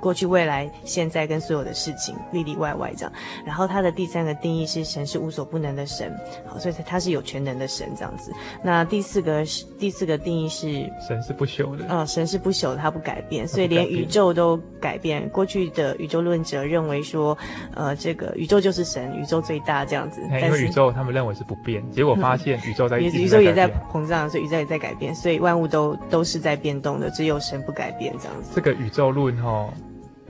[0.00, 3.12] 过去、未来、现在跟所有的事情里里外外这样，
[3.44, 6.12] 然后他的第三个定义是神是无所不能的神，
[6.46, 8.32] 好，所以他是有全能的神这样子。
[8.62, 15.28] 那第四个是第四个定义是神是不朽的，嗯，神是不朽的，他不改变，所以连宇宙都改变。
[15.28, 17.36] 过去的宇宙论者认为说，
[17.74, 20.22] 呃，这个宇宙就是神，宇宙最大这样子。
[20.22, 28.50] 因为宇宙他们认为是不变，结果发现 宇宙在宇宙也在膨胀，所以宇宙也在改变，所以万物都都是在变动的，只有神不改变这样子。
[28.54, 29.68] 这个宇宙论哈。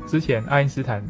[0.07, 1.03] 之前爱因斯坦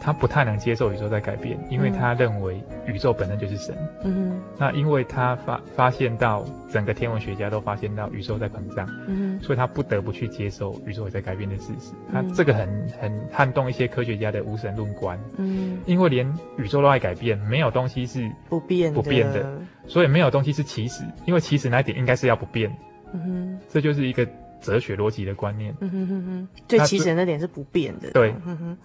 [0.00, 3.74] 他不太能接受宇宙在改变，因为他认为宇宙本身就是神。
[4.02, 4.42] 嗯哼。
[4.58, 9.42] 那因为他发发现到整个天文学家都发现到宇宙在膨胀，嗯哼。
[9.42, 11.92] 所以他不得不去接受宇宙也在改变的事实。
[12.12, 12.68] 那这个很
[13.00, 15.18] 很撼动一些科学家的无神论观。
[15.38, 15.78] 嗯。
[15.86, 22.70] 因为连宇宙都在改变，没有东西是不变不变的，所以没有东西是起始，因为起始那一点应该是要不变。
[23.14, 23.60] 嗯哼。
[23.70, 24.28] 这就是一个。
[24.64, 28.78] 哲学逻辑的观念，嗯哼哼哼，最起始那点是不变的，对，嗯哼，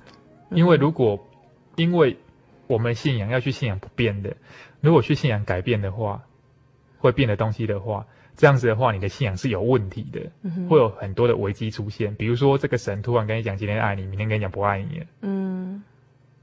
[0.51, 1.17] 因为如果，
[1.77, 2.17] 因为
[2.67, 4.35] 我们信仰要去信仰不变的，
[4.81, 6.21] 如果去信仰改变的话，
[6.99, 14.99] 会变的东西的话，这样子的话，你的信仰是有问题的，嗯哼，会有很多的危机出现，比如说这个神突然跟你讲今天爱你，明天跟你讲不爱你。
[14.99, 15.81] 了，嗯，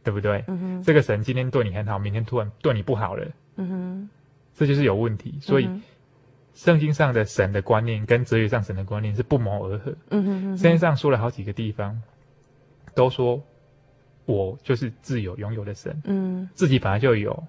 [0.02, 0.42] 对不对？
[0.46, 4.08] 嗯哼，这个神今天对你很好，明天突然对你不好了，嗯哼，
[4.54, 5.68] 这就是有问题，所以。
[6.56, 9.94] 圣经上的神的观念跟哲学上神的观念是不谋而合。
[10.08, 10.56] 嗯哼哼。
[10.56, 12.00] 圣经上说了好几个地方，
[12.94, 13.40] 都说
[14.24, 16.00] 我就是自有永有的神。
[16.04, 16.48] 嗯。
[16.54, 17.44] 自己本来就有。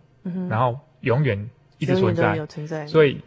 [0.50, 2.36] 然后永远一直存在。
[2.36, 2.86] 有存在。
[2.86, 3.22] 所以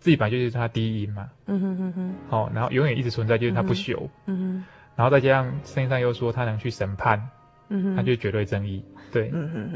[0.00, 1.30] 自己本来就是他第一因嘛。
[1.46, 2.14] 嗯哼哼哼。
[2.28, 4.06] 好，然后永远一直存在就是他不朽。
[4.26, 4.64] 嗯哼。
[4.96, 7.26] 然后再加上圣经上又说他能去审判。
[7.72, 7.96] 嗯。
[7.96, 8.84] 他就是绝对正义。
[9.10, 9.32] 对。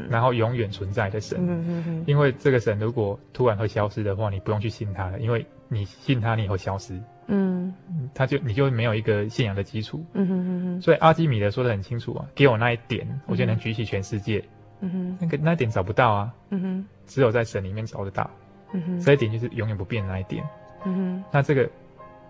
[0.09, 2.03] 然后永远存在的神。
[2.05, 5.45] 因为这个神如果突然会消失的话，你不用去信他了，因为。
[5.69, 7.75] 你信他，你以后消失，嗯，
[8.13, 10.81] 他就你就没有一个信仰的基础，嗯哼哼哼。
[10.81, 14.41] 所以阿基米德说的很清楚啊，给我那一点，我就能举起全世界，
[14.79, 15.17] 嗯哼。
[15.19, 18.31] 那个那一点找不到啊，嗯哼，只有在神里面找得到，
[18.71, 19.01] 嗯哼。
[19.01, 20.41] 这一点就是永远不变的那一点，
[20.85, 21.23] 嗯哼。
[21.33, 21.69] 那这个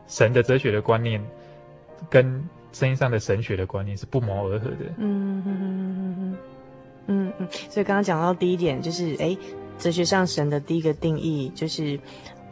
[0.08, 1.24] 神的哲学的观念，
[2.10, 2.44] 跟
[2.78, 6.38] 圣经上的神学的观念是不谋而合的，嗯哼哼哼哼哼，
[7.08, 7.48] 嗯嗯。
[7.70, 9.36] 所以刚刚讲到第一点，就是哎，
[9.78, 12.00] 哲学上神的第一个定义就是。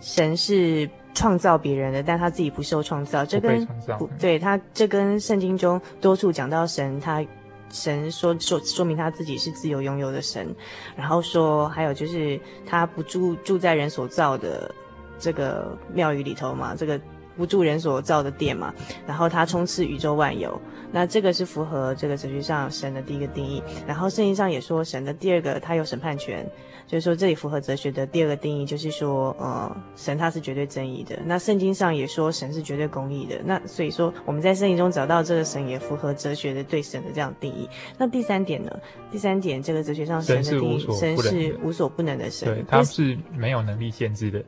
[0.02, 3.26] 神是创造别人的，但他自己不受创造。
[3.26, 3.66] 这跟
[3.98, 7.26] 不对他，这跟圣经中多处讲到神，他
[7.72, 10.54] 神说说说明他自己是自由拥有的神，
[10.96, 14.70] 然后说还有就是他不住住在人所造的
[15.18, 17.00] 这个庙宇里头嘛，这个
[17.36, 18.74] 不住人所造的殿嘛，
[19.08, 20.60] 然后他充斥宇宙万有，
[20.92, 23.62] 那这个是符合这个哲学上神的第一个定义。
[23.88, 26.46] 然后圣经上也说神的第二个，他有审判权。
[26.88, 31.18] 就是说，这里符合哲学的第二个定义，就是说，呃，神他是绝对正义的。
[31.26, 33.42] 那圣经上也说神是绝对公义的。
[33.44, 37.68] 那所以说，我们在圣经中找到这个神也符合哲学的对神的这样定义。
[37.98, 38.72] 那第三点呢？
[39.12, 44.46] 第三点，这个哲学上神的定义，神是无所不能的神，对，他是没有能力限制的。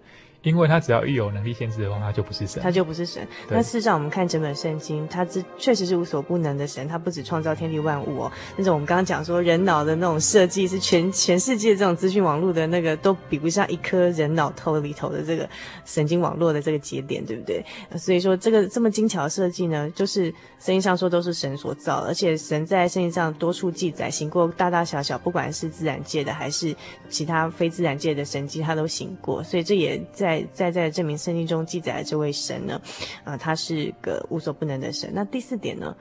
[0.48, 3.28] 因为他只要一有能力限制的话，他就不是神，他就不是神。
[3.50, 6.88] 那事实上，我们看整本圣经，他这确实是无所不能的神。
[6.88, 15.50] 他不止创造天地万物哦，那种我们刚刚讲说人脑的那种设计，是全全世界这种资讯网络的那个都比不上一颗人脑头里头的这个
[15.84, 17.66] 神经网络的这个节点，对不对？
[17.98, 26.74] 所以说，这个这么精巧的设计呢，就是圣经上说都是神所造，而且神在圣经上多处记载行过大大小小，不管是自然界的还是
[27.10, 29.44] 其他非自然界的神迹，他都行过。
[29.44, 30.37] 所以这也在。
[30.52, 32.82] 在在证明圣经中记载的这位神呢，
[33.24, 35.12] 啊、呃，他是个无所不能的神。
[35.14, 35.96] 那第四点呢？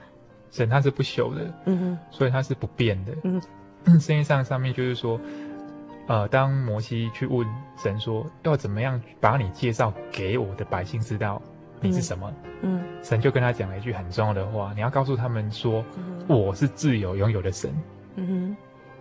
[0.49, 3.41] 神他是不朽的，嗯哼，所以他是不变的，嗯
[3.85, 3.99] 哼。
[3.99, 5.19] 圣经上上面就是说，
[6.07, 7.45] 呃，当摩西去问
[7.77, 11.41] 神说，要怎么样把你介绍给我的百姓知道
[11.81, 17.71] 你是什么，嗯，神就跟他讲了一句很重要的话，你要告诉他们说，嗯、我是自由拥有的神，
[18.15, 18.57] 嗯哼。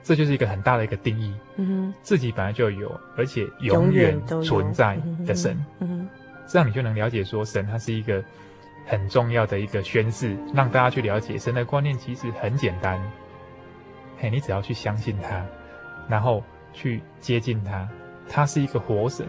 [0.06, 6.08] 这就是一个很大的一个定义，嗯哼，自己本来就有，而且永远存在的神，嗯哼，
[6.46, 8.22] 这样你就能了解说，神他是一个
[8.86, 13.02] 很重要的一个宣示，让大家去了解神的观念其实很简单，
[14.16, 15.44] 嘿，你只要去相信他，
[16.08, 16.40] 然后
[16.72, 17.88] 去接近他，
[18.28, 19.26] 他是一个活神，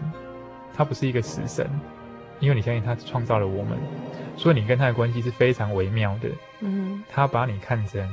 [0.72, 1.68] 他不是一个死神，
[2.38, 3.76] 因为你相信他创造了我们，
[4.36, 6.28] 所以你跟他的关系是非常微妙的。
[6.60, 8.08] 嗯他把你看成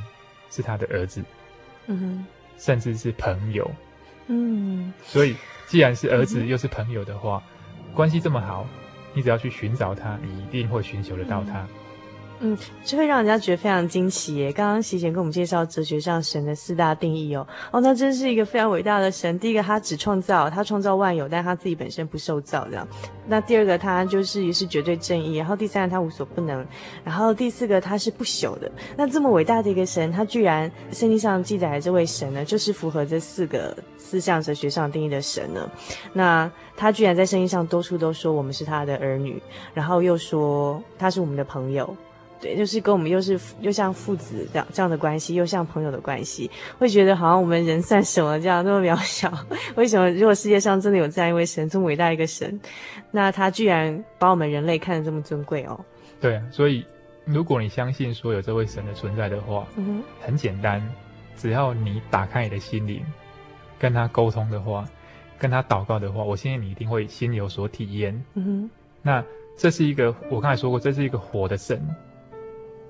[0.50, 1.22] 是他的儿子，
[1.86, 2.26] 嗯
[2.58, 3.70] 甚至是朋友。
[4.28, 7.42] 嗯所以，既然是儿子又是朋友的话，
[7.94, 8.66] 关系这么好，
[9.14, 11.60] 你只要去寻找他，你一定会寻求得到他。
[11.60, 11.68] 嗯，
[12.40, 14.52] 嗯就会让人家觉得非常惊奇耶。
[14.52, 19.38] 刚刚席贤跟我们介绍哲学上神的四大定义哦，哦，那真是一个非常伟大的神。
[19.38, 22.86] 第一个，他只创造，他创造万有，但他自己本身不受造这样。
[23.26, 25.36] 那第二个，他就是也是绝对正义。
[25.36, 26.64] 然后第三个，他无所不能。
[27.02, 28.70] 然后第四个，他是不朽的。
[28.96, 35.68] 那这么伟大的一个神，他居然圣经上记载的这位神呢，就是符合这四个思想哲学上定义的神呢。
[36.12, 39.42] 那他居然在圣经上多处都说我们是他的儿女，
[39.74, 41.96] 然后又说他是我们的朋友。
[42.40, 49.32] 对，就是跟我们又是又像父子这样这样的关系，又像朋友的关系，会觉得好像我们人算什么这样那么渺小？
[49.74, 52.60] 为什么如果世界上真的有这样一位神，这么伟大一个神，
[53.10, 55.80] 那他居然把我们人类看得这么尊贵哦？
[56.20, 56.84] 对啊，所以
[57.24, 60.82] 如果你相信说有这位神的存在的话，嗯哼，很简单，
[61.36, 63.02] 只要你打开你的心灵，
[63.78, 64.84] 跟他沟通的话，
[65.38, 68.14] 跟他祷告的话，我相信你一定会心有所体验。
[68.34, 68.70] 嗯哼，
[69.02, 69.24] 那
[69.56, 71.80] 这是一个我刚才说过，这是一个活的神。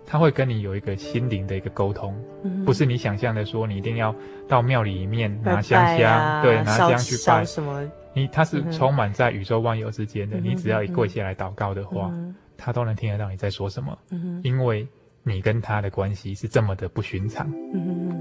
[0.06, 2.14] 他会跟你有一个心灵的一个沟通，
[2.44, 4.14] 嗯，不是你想象的说你一定要
[4.48, 7.82] 到庙里面拿香香，对，拿香去拜烧什么？
[8.14, 10.38] 你，他是充满在宇宙万有之间的。
[10.38, 14.86] 嗯你只要一跪下来祷告的话，嗯他都能听得到你在说什么，嗯因为
[15.24, 17.52] 你跟他的关系是这么的不寻常。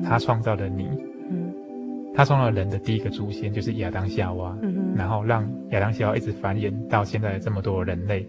[0.04, 0.90] 他创造了你，
[1.30, 1.54] 嗯
[2.16, 8.28] 他创造了人的第一个祖先就是亚当夏娃，嗯，然后让亚当夏娃一直繁衍到现在的这么多的人类。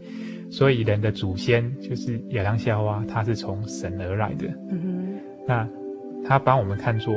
[0.51, 4.47] 所以人的祖先就是亚当夏娃，他是从神而来的。
[4.71, 5.69] 嗯哼，那
[6.25, 7.15] 他把我们看作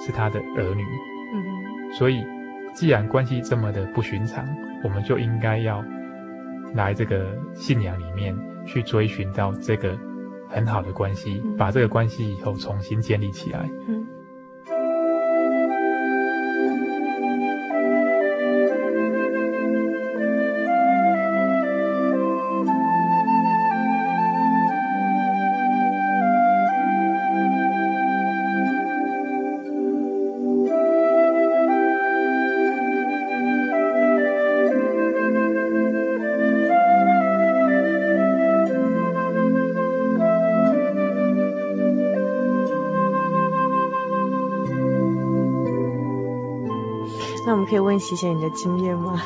[0.00, 0.82] 是他的儿女，
[1.32, 2.22] 嗯哼，所以
[2.74, 4.46] 既然关系这么的不寻常，
[4.82, 5.84] 我们就应该要
[6.74, 9.96] 来这个信仰里面去追寻到这个
[10.48, 13.68] 很好的关系，把这个关系以后重新建立起来。
[13.88, 14.06] 嗯。
[47.74, 49.20] 可以问一些你的经验吗？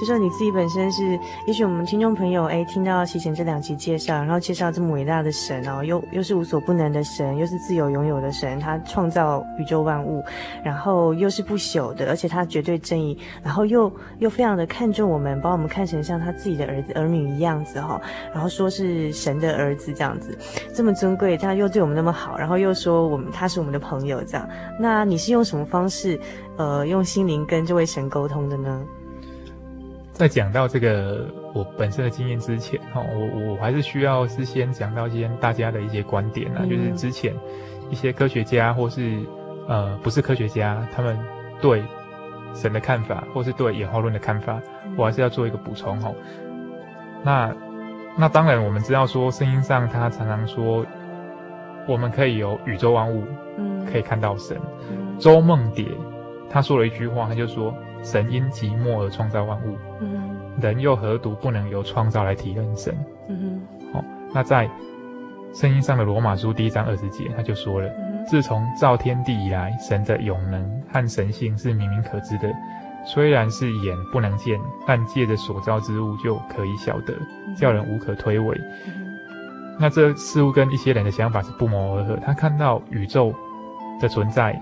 [0.00, 10.24] 就说你自己本身是，也许我们听众朋友哎，听到席贤这两集介绍，然后介绍这么伟大的神哦，又又是无所不能的神，又是自由拥有的神，他创造宇宙万物，
[10.64, 18.00] 然后又是不朽的，而且他绝对正义，然后又又非常的看重我们，把我们看成像他自己的儿子儿女一样子哈、哦，
[18.32, 20.34] 然后说是神的儿子这样子，
[20.74, 26.18] 这么尊贵，他又对我们那么好，然后又说我们他是我们的朋友这样，那你是用什么方式，
[26.56, 28.82] 呃，用心灵跟这位神沟通的呢？
[30.20, 37.34] 在讲到这个我本身的经验之前，哈，我我还是需要是先讲到一些大家的一些观点啊，嗯、就是之前
[37.88, 39.18] 一些科学家或是
[39.66, 41.18] 呃不是科学家，他们
[41.58, 41.82] 对
[42.52, 44.60] 神的看法，或是对演化论的看法，
[44.94, 46.12] 我还是要做一个补充哈。
[47.24, 47.50] 那
[48.14, 50.84] 那当然我们知道说，圣经上他常常说，
[51.88, 53.24] 我们可以有宇宙万物，
[53.56, 54.54] 嗯，可以看到神。
[54.90, 55.86] 嗯、周梦蝶
[56.50, 57.74] 他说了一句话，他就说。
[58.02, 62.94] 神因寂寞而创造万物，嗯，人又何独不能由创造来体认神？
[63.28, 63.60] 嗯
[63.92, 64.68] 好、哦，那在
[65.52, 72.50] 圣经上的罗马书第一章二十节，他就说了：嗯、自从造天地以来，神的永能和神性是明明可知的，
[73.04, 77.14] 虽然是眼不能见，但借着所造之物就可以晓得，
[77.56, 78.54] 叫人无可推诿。
[78.86, 79.18] 嗯、
[79.78, 82.16] 那这似乎跟一些人的想法是不谋而合。
[82.24, 83.34] 他看到宇宙
[84.00, 84.58] 的存在。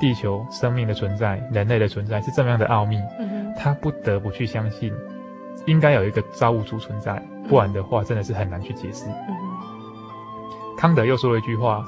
[0.00, 4.90] 地球生命的存在，人类的存在是这么样的奥秘，嗯、他不得不去相信，
[5.66, 9.04] 应该有一个造物主存在，不然的话真的是很难去解释。
[9.28, 9.36] 嗯、
[10.78, 11.84] 康德又说了一句话：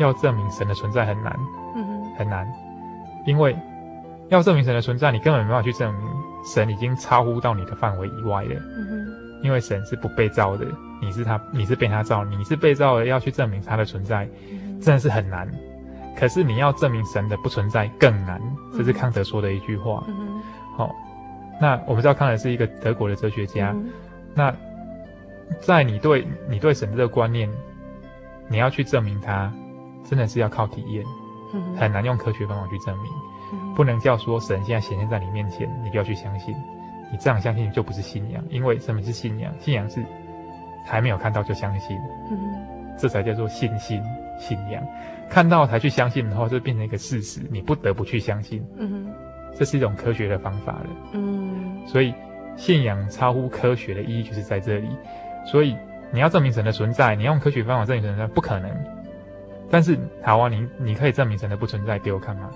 [0.00, 1.38] 要证明神的存在很难，
[1.76, 2.50] 嗯、很难，
[3.26, 3.54] 因为
[4.30, 6.08] 要证明神的存在，你根本没办法去证明
[6.46, 8.54] 神已经超乎到你的范围以外了。
[8.78, 9.06] 嗯、
[9.42, 10.64] 因为神是不被造的，
[11.02, 14.26] 你是他，你是被他造，你是被造的，要去证明他的存在，
[14.80, 15.46] 真的是很难。
[16.16, 18.40] 可是你要证明神的不存在更难，
[18.76, 20.04] 这是康德说的一句话。
[20.76, 20.90] 好、
[21.60, 23.70] 那我们知道康德是一个德国的哲学家。
[23.74, 23.90] 嗯、
[24.34, 24.54] 那
[25.60, 27.48] 在你对你对神的这个观念，
[28.48, 29.52] 你要去证明它，
[30.08, 31.04] 真的是要靠体验，
[31.52, 33.10] 嗯、很难用科学方法去证明。
[33.52, 36.54] 嗯、不能叫说神现在显现在你面前，你就要去相信。
[37.12, 39.52] 你这样相信就不是信仰，因为什么是信仰？
[39.60, 40.04] 信仰是
[40.86, 41.96] 还没有看到就相信，
[42.30, 42.38] 嗯
[42.98, 44.02] 这才叫做信心
[44.38, 44.82] 信仰。
[45.28, 48.64] 看到才去相信的话，就变成一个事实，你不得不去相信。
[48.78, 49.12] 嗯
[49.56, 50.86] 这是一种科学的方法了。
[51.12, 52.12] 嗯所以
[52.56, 54.88] 信仰超乎科学的意义就是在这里。
[55.46, 55.76] 所以
[56.12, 58.70] 你要证明神的存在，你用科学方法证明神的存在不可能。
[59.70, 62.50] 但是好啊，你你可以证明神的不存在给我看吗？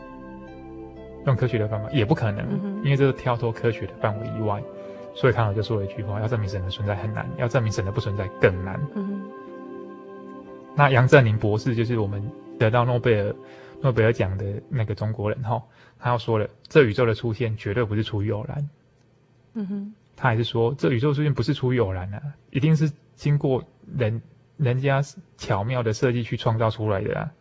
[1.26, 4.62] 用科学的方法也不可能，嗯因为这是跳脱科学的范围以外。
[5.14, 8.81] 所以康德就说了一句话：要证明神的存在很难，要证明神的不存在更难。
[8.95, 9.22] 嗯
[10.79, 12.22] 那杨振宁博士就是我们
[12.57, 13.35] 得到诺贝尔
[13.81, 15.61] 诺贝尔奖的那个中国人哈，
[15.99, 18.70] 他要说了，这宇宙的出现绝对不是出于偶然。
[19.55, 22.22] 嗯哼他还是说，这宇宙出现不是出于偶然啊，
[22.53, 23.64] 一定是经过
[23.97, 24.22] 人
[24.57, 25.03] 人家
[25.37, 27.33] 巧妙的设计去创造出来的啊。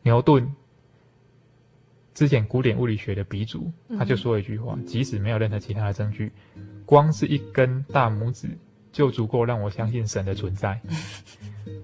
[0.00, 0.54] 牛顿
[2.14, 6.32] 之前古典物理学的鼻祖，他就说了一句话：即使没有任何其他的证据，
[6.86, 8.48] 光是一根大拇指
[8.92, 10.78] 就足够让我相信神的存在。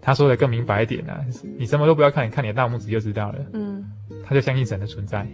[0.01, 1.21] 他说的更明白一点啊，
[1.59, 3.39] 你什么都不要看，你看你的大拇指就知道了。
[3.55, 3.85] 嗯，
[4.25, 5.27] 他就相信神的存在，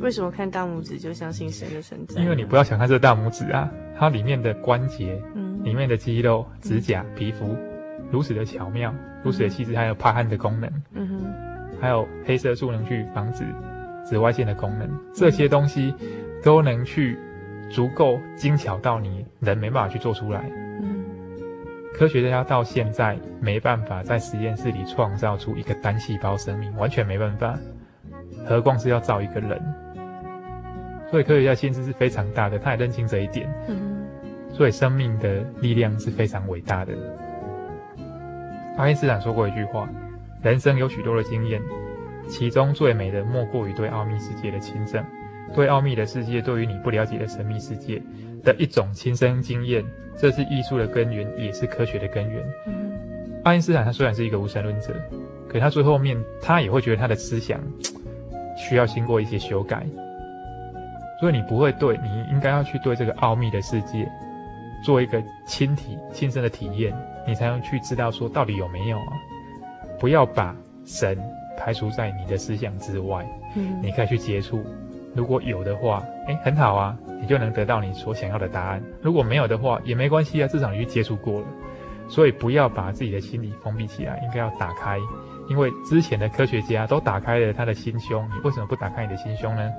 [0.00, 2.20] 为什么看大拇指就相信神的存在？
[2.22, 3.68] 因为你不要小看这个大拇指啊，
[3.98, 5.20] 它里面的关节。
[5.34, 7.56] 嗯里面的肌肉、指甲、皮肤，
[8.10, 13.44] 如此的巧妙，如此的细致，还有怕汗的功能，嗯哼还有黑色素能去防止
[14.04, 15.94] 紫外线的功能，这些东西
[16.42, 17.16] 都能去
[17.70, 20.50] 足够精巧到你人没办法去做出来。
[21.92, 27.58] 嗯科学家到现在没办法在实验室里创造出一个单细胞生命，完全没办法，
[28.46, 29.60] 何况是要造一个人。
[31.10, 33.48] 所以科学家心思是非常大的，他也认清这一点。
[33.68, 33.90] 嗯
[34.50, 36.92] 所以生命的力量是非常伟大的。
[38.76, 39.88] 爱因斯坦说过一句话
[40.42, 41.60] ：“人生有许多的经验，
[42.28, 45.02] 其中最美的莫过于对奥秘世界的亲证。
[45.54, 48.02] 对奥秘的世界，对于你不了解的神秘世界
[48.42, 49.84] 的一种亲身经验，
[50.16, 52.92] 这是艺术的根源，也是科学的根源。”嗯
[53.44, 54.94] 爱因斯坦他虽然是一个无神论者，
[55.48, 57.60] 可他最后面他也会觉得他的思想
[58.56, 59.84] 需要经过一些修改。
[61.18, 64.08] 所以你不会对，你应该要去对这个奥秘的世界。
[64.84, 66.92] 做一个亲体亲身的体验，
[67.26, 69.12] 你才能去知道说到底有没有啊？
[69.98, 71.16] 不要把神
[71.56, 73.24] 排除在你的思想之外，
[73.56, 74.64] 嗯你可以去接触。
[75.14, 78.82] 如果有的话，哎，很好啊，你就能得到你所想要的答案。
[79.00, 81.46] 如果没有的话，也没关系啊，至少你去接触过了。
[82.08, 84.98] 所以不要把自己的心理封闭起来，应该要打开。
[85.48, 89.70] 因为之前的科学家都打开了他的心胸，你为什么不打开你的心胸呢？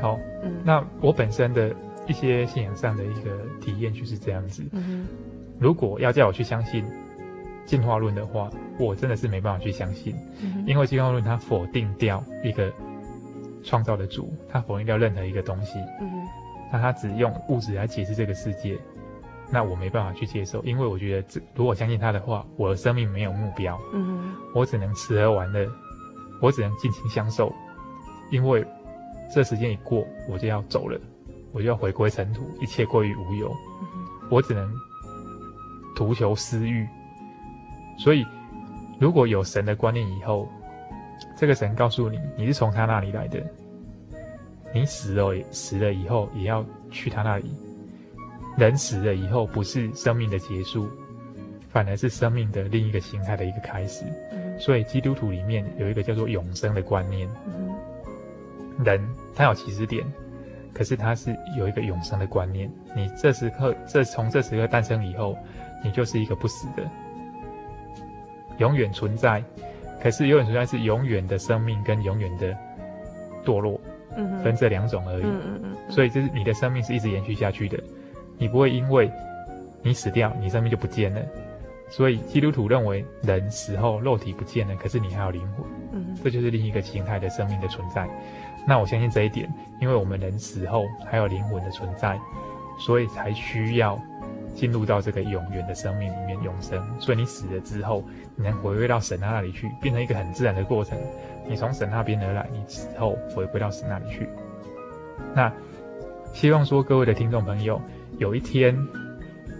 [0.00, 1.74] 好，嗯那我本身的。
[2.06, 3.30] 一些信仰上的一个
[3.60, 4.64] 体验就是这样子。
[4.72, 5.06] 嗯
[5.60, 6.84] 如果要叫我去相信
[7.64, 10.12] 进化论的话，我真的是没办法去相信，
[10.42, 12.72] 嗯因为进化论它否定掉一个
[13.62, 16.26] 创造的主，他否定掉任何一个东西，嗯
[16.72, 18.78] 那他只用物质来解释这个世界，
[19.50, 25.68] 那我没办法去接受，因为我觉得这如果相信他的话，我的生命没有目标，嗯我只能吃喝玩乐，
[26.40, 27.52] 我只能尽情享受，
[28.30, 28.64] 因为
[29.34, 30.98] 这时间一过，我就要走了。
[31.52, 33.52] 我就要回归尘土，一切归于无有。
[34.30, 34.72] 我只能
[35.96, 36.86] 图求私欲。
[37.98, 38.24] 所以，
[39.00, 40.48] 如果有神的观念以后，
[41.40, 43.42] 这个神告诉你你是从他那里来的，
[44.74, 47.50] 你死了死了以后也要去他那里。
[48.58, 50.86] 人死了以后不是生命的结束，
[51.70, 54.04] 反而是生命的另一个形态的一个开始。
[54.58, 57.26] 所以，基督徒里面有一个叫做永生的观念。
[58.84, 59.00] 人
[59.34, 60.04] 他有起始点。
[60.74, 65.34] 可是他是有一个永生的观念，你这时刻，这从这时刻诞生以后，
[65.82, 66.86] 你就是一个不死的，
[68.58, 69.42] 永远存在。
[70.02, 72.56] 可是永远存在是永远的生命跟永远的
[73.44, 73.80] 堕落，
[74.16, 75.22] 嗯分这两种而已。
[75.22, 77.78] 嗯嗯嗯，所以这是你的生命是一直延续下去的，
[78.38, 79.10] 你不会因为
[79.82, 81.20] 你死掉，你生命就不见了。
[81.88, 88.08] 所以基督徒认为人死后肉体不见了，可是你还有灵魂，嗯这就是另一个形态的生命的存在。
[88.66, 92.18] 那我相信这一点，因为我们人死后还有灵魂的存在，
[92.78, 93.98] 所以才需要
[94.54, 96.82] 进入到这个永远的生命里面永生。
[97.00, 98.04] 所以你死了之后，
[98.36, 100.98] 你能回归到神那里去，变成一个很自然的过程。
[101.48, 104.28] 你从神那边而来，你死后回归到神那里去。
[105.34, 105.52] 那
[106.32, 107.80] 希望说各位的听众朋友，
[108.18, 108.76] 有一天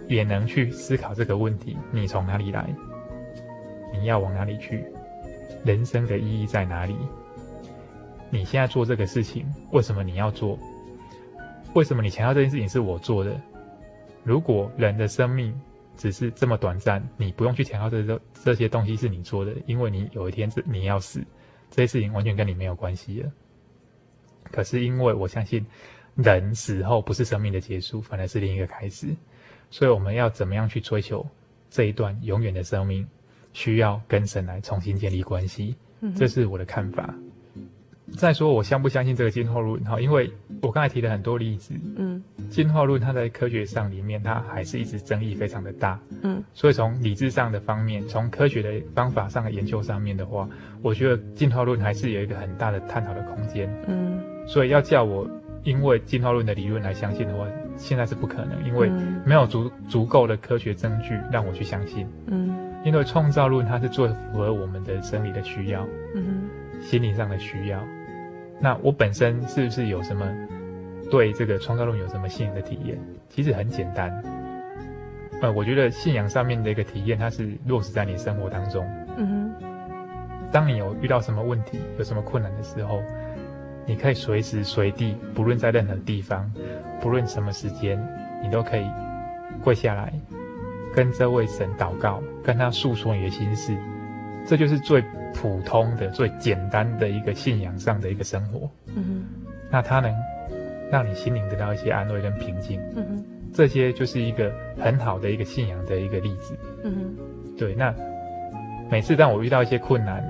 [0.07, 2.73] 也能去思考这个问题：你从哪里来？
[3.93, 4.85] 你要往哪里去？
[5.65, 6.95] 人生的意义在哪里？
[8.29, 10.57] 你现在做这个事情，为什么你要做？
[11.73, 13.39] 为什么你强调这件事情是我做的？
[14.23, 15.59] 如果人的生命
[15.97, 21.23] 只是这么短暂，你不用去强调这这这些东西是你做的，因为你有一天是你要死，
[21.69, 23.31] 这些事情完全跟你没有关系了。
[24.51, 25.65] 可是因为我相信
[26.15, 29.07] 人死后不是生命的结束，反而是另一个开始。
[29.69, 31.25] 所以我们要怎么样去追求
[31.69, 33.07] 这一段永远的生命？
[33.53, 35.75] 需要跟神来重新建立关系，
[36.15, 37.13] 这是我的看法。
[38.17, 39.83] 再说，我相不相信这个进化论？
[39.83, 40.31] 哈，因为
[40.61, 50.47] 我刚才提了很多例子，嗯，进化论它在科学上里面，它还是一直争议非常的大，嗯，所以从理智上的方面，从科学的方法上的研究上面的话，
[50.81, 55.27] 我觉得进化论还是有一个很大的探讨的空间，嗯，所以要叫我
[55.63, 57.47] 因为进化论的理论来相信的话，
[57.77, 58.89] 现在是不可能，因为
[59.25, 66.43] 没有足足够的科学证据让我去相信，嗯，因为创造论它是最符合我们的生理的需要，嗯，
[66.81, 67.81] 心理上的需要。
[68.61, 70.23] 那我本身是不是有什么
[71.09, 72.95] 对这个创造论有什么信仰的体验？
[73.27, 74.23] 其实很简单，
[75.41, 78.85] 呃，我觉得信仰上面的一个体验，它是落实在你生活当中。
[79.17, 79.65] 嗯哼。
[80.51, 83.01] 当你有遇到什么问题、有什么困难的时候，
[83.87, 86.51] 你可以随时随地，不论在任何地方，
[87.01, 87.97] 不论什么时间，
[88.43, 88.85] 你都可以
[89.63, 90.13] 跪下来，
[90.93, 93.75] 跟这位神祷告，跟他诉说你的心事。
[94.45, 95.03] 这就是最。
[95.33, 99.23] 普通的、最简单的一个信仰上的一个生活，嗯哼，
[99.71, 100.13] 那它能
[100.91, 107.73] 让你心灵得到一些安慰跟平静，嗯哼，这些就是一个很好的一个信仰的一个例子，嗯哼，对。
[107.75, 107.93] 那
[108.89, 110.23] 每次当我遇到一些困难，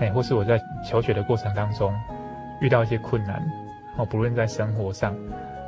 [0.00, 1.92] 哎，或是我在求学的过程当中
[2.60, 3.42] 遇到一些困难，
[3.98, 5.14] 哦，不论在生活上，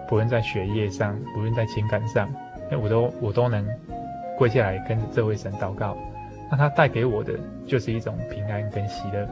[0.08, 2.28] 不论在学业上，不论在情感上，
[2.70, 3.66] 哎，我都我都能
[4.36, 5.96] 跪下来跟这位神祷告。
[6.50, 9.28] 那它带给我的就是一种平安跟喜乐。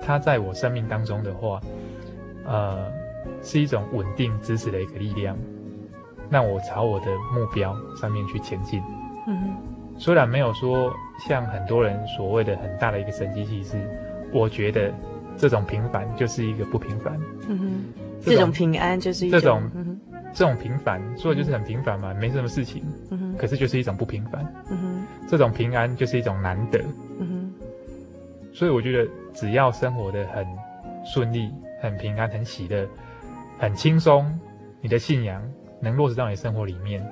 [0.00, 1.60] 它在我生命当中的话，
[2.44, 2.90] 呃，
[3.42, 5.36] 是一种稳定支持的一个力量，
[6.30, 8.80] 让我朝我的目标上面去前进。
[9.26, 9.56] 嗯哼。
[9.96, 10.92] 虽然没有说
[11.28, 13.76] 像很多人所谓的很大的一个神迹奇事，
[14.32, 14.92] 我觉得
[15.36, 17.18] 这种平凡就是一个不平凡。
[17.48, 17.84] 嗯哼。
[18.20, 19.40] 这种平安就是一种。
[19.40, 19.98] 这种。
[20.34, 22.82] 这种平凡说的就是很平凡嘛，没什么事情。
[23.38, 24.44] 可是就是一种不平凡。
[25.28, 26.82] 这种平安就是一种难得，
[28.52, 30.46] 所以我觉得只要生活的很
[31.04, 31.50] 顺利、
[31.80, 32.88] 很平安、很喜乐、
[33.58, 34.38] 很轻松，
[34.80, 35.42] 你的信仰
[35.80, 37.06] 能落实到你生活里面，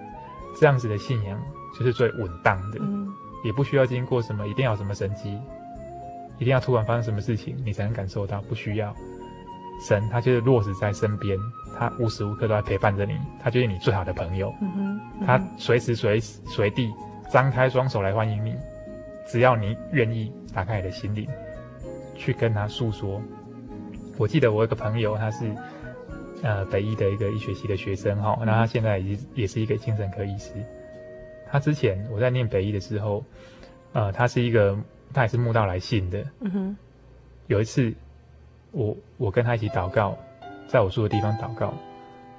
[0.59, 1.41] 这样子的信仰
[1.79, 3.07] 就是最稳当的，嗯，
[3.45, 5.39] 也不需要经过什么，一定要什么神迹，
[6.39, 8.95] 一定要突然发生什么事情你才能感受到，不需要。
[9.87, 11.39] 神他就是落实在身边，
[11.79, 16.93] 他无时无刻都在陪伴着你，他就是你最好的朋友，嗯哼，嗯，他随时随随地。
[17.29, 18.55] 张开双手来欢迎你，
[19.27, 21.29] 只要你愿意打开你的心灵，
[22.15, 23.21] 去跟他诉说。
[24.17, 25.53] 我记得我有个朋友，他是
[26.45, 30.53] 呃北医的一个医学系的学生哈，那他现在也也是一个精神科医师。
[31.51, 33.25] 他之前我在念北医的时候，
[33.93, 34.79] 呃，他是一个
[35.13, 36.25] 他也是慕道来信的。
[36.41, 36.77] 嗯哼。
[37.49, 37.93] 有一次，
[38.71, 40.17] 我我跟他一起祷告，
[40.67, 41.73] 在我住的地方祷告，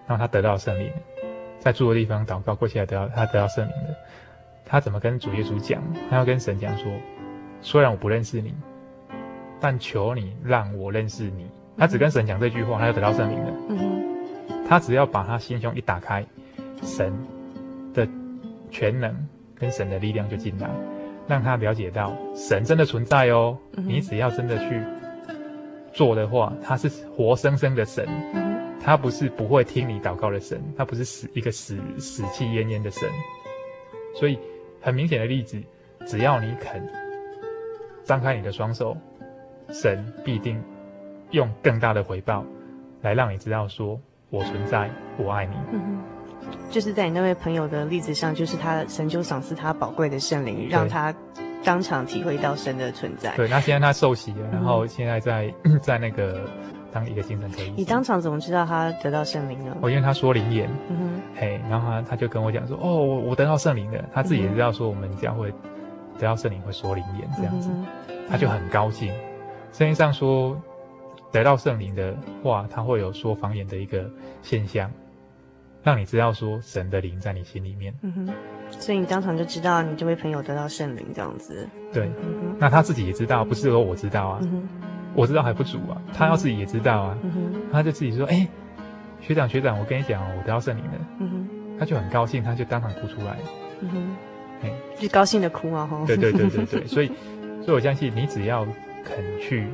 [0.08, 0.92] 然后他得到圣灵，
[1.60, 3.96] 在住的地方祷告，过去来得到他得到圣灵的。
[4.66, 5.82] 他怎么跟主耶稣讲？
[6.10, 6.92] 他要跟神讲说
[7.62, 8.54] ：“虽然我不认识你，
[9.60, 11.48] 但求你让我认识你。”
[11.78, 13.54] 他只跟神讲这句话，他就得到圣灵了。
[13.70, 14.68] 嗯哼。
[14.68, 16.26] 他只要把他心胸一打开，
[16.84, 17.14] 神
[17.94, 18.06] 的
[18.70, 19.16] 全能
[19.56, 20.70] 跟神的力量就进来，
[21.28, 23.58] 让他了解到神真的存在哦。
[23.72, 24.82] 你只要真的去
[25.98, 28.08] 做的话，他是活生生的神。
[28.80, 33.10] 他不是不会听你祷告的神，他不是死一个死死气奄奄的神。
[34.16, 34.38] 所以。
[34.80, 35.62] 很明显的例子，
[36.06, 36.88] 只要你肯
[38.06, 38.96] 张开你的双手，
[39.70, 40.64] 神必定
[41.32, 42.46] 用更大的回报
[43.02, 45.56] 来让你知道说，我存在，我爱你。
[45.74, 46.00] 嗯，
[46.70, 51.14] 就是在你那位朋友的例子上，就是他神就赏赐他宝贵的圣灵，让他
[51.64, 53.36] 当场体会到神的存在。
[53.36, 56.42] 对，那现在他受洗了，然后现在在 在那个。
[56.90, 59.76] 当一个精神科医生，你当场怎么知道他得到圣灵呢？
[59.82, 64.04] 我因为他说灵言，嗯哼，嘿，然后他他就跟我讲说，哦，我我得到圣灵了。
[64.14, 65.52] 他自己也知道说我们将会
[66.18, 67.86] 得到圣灵会说灵言这样子，嗯、
[68.30, 69.10] 他就很高兴。
[69.74, 70.60] 圣经上说
[71.32, 74.10] 得到圣灵的话，他会有说方言的一个
[74.42, 74.90] 现象，
[75.84, 77.94] 让你知道说神的灵在你心里面。
[78.02, 78.34] 嗯哼，
[78.72, 81.68] 所以你当场就知道你这位朋友得到圣灵这样子。
[81.94, 84.40] 对，嗯、那他自己也知道，不是说我知道啊。
[84.44, 84.68] 嗯
[85.16, 88.48] 我知道还不足啊，他要自己也知道啊，嗯、他就自己说：“哎、欸，
[89.20, 90.92] 学长学长，我跟你讲，我得到圣灵了。
[91.20, 91.48] 嗯”
[91.80, 93.36] 他就很高兴，他就当场哭出来。
[93.80, 94.16] 嗯哼，
[94.62, 95.88] 欸、就高兴的哭啊！
[95.88, 97.08] 吼，对对对对对， 所以，
[97.64, 98.64] 所以我相信你只要
[99.04, 99.66] 肯去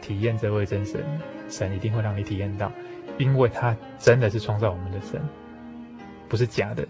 [0.00, 1.00] 体验这位真神，
[1.48, 2.70] 神一定会让你体验到，
[3.18, 5.20] 因为他真的是创造我们的神，
[6.28, 6.86] 不是假的。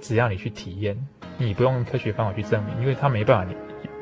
[0.00, 0.96] 只要你去体验，
[1.36, 3.54] 你不用科学方法去证明，因为他没办法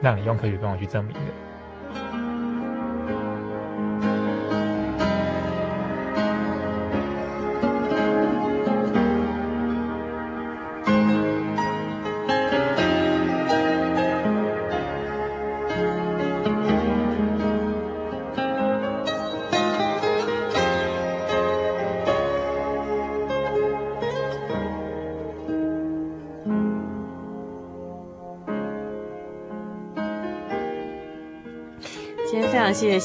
[0.02, 2.25] 让你用科学方法去证明的。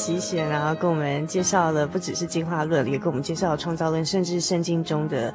[0.02, 5.32] 席贤，然后跟我们介绍了不只是进化论，也跟我们介绍了创造论，甚至圣经中的。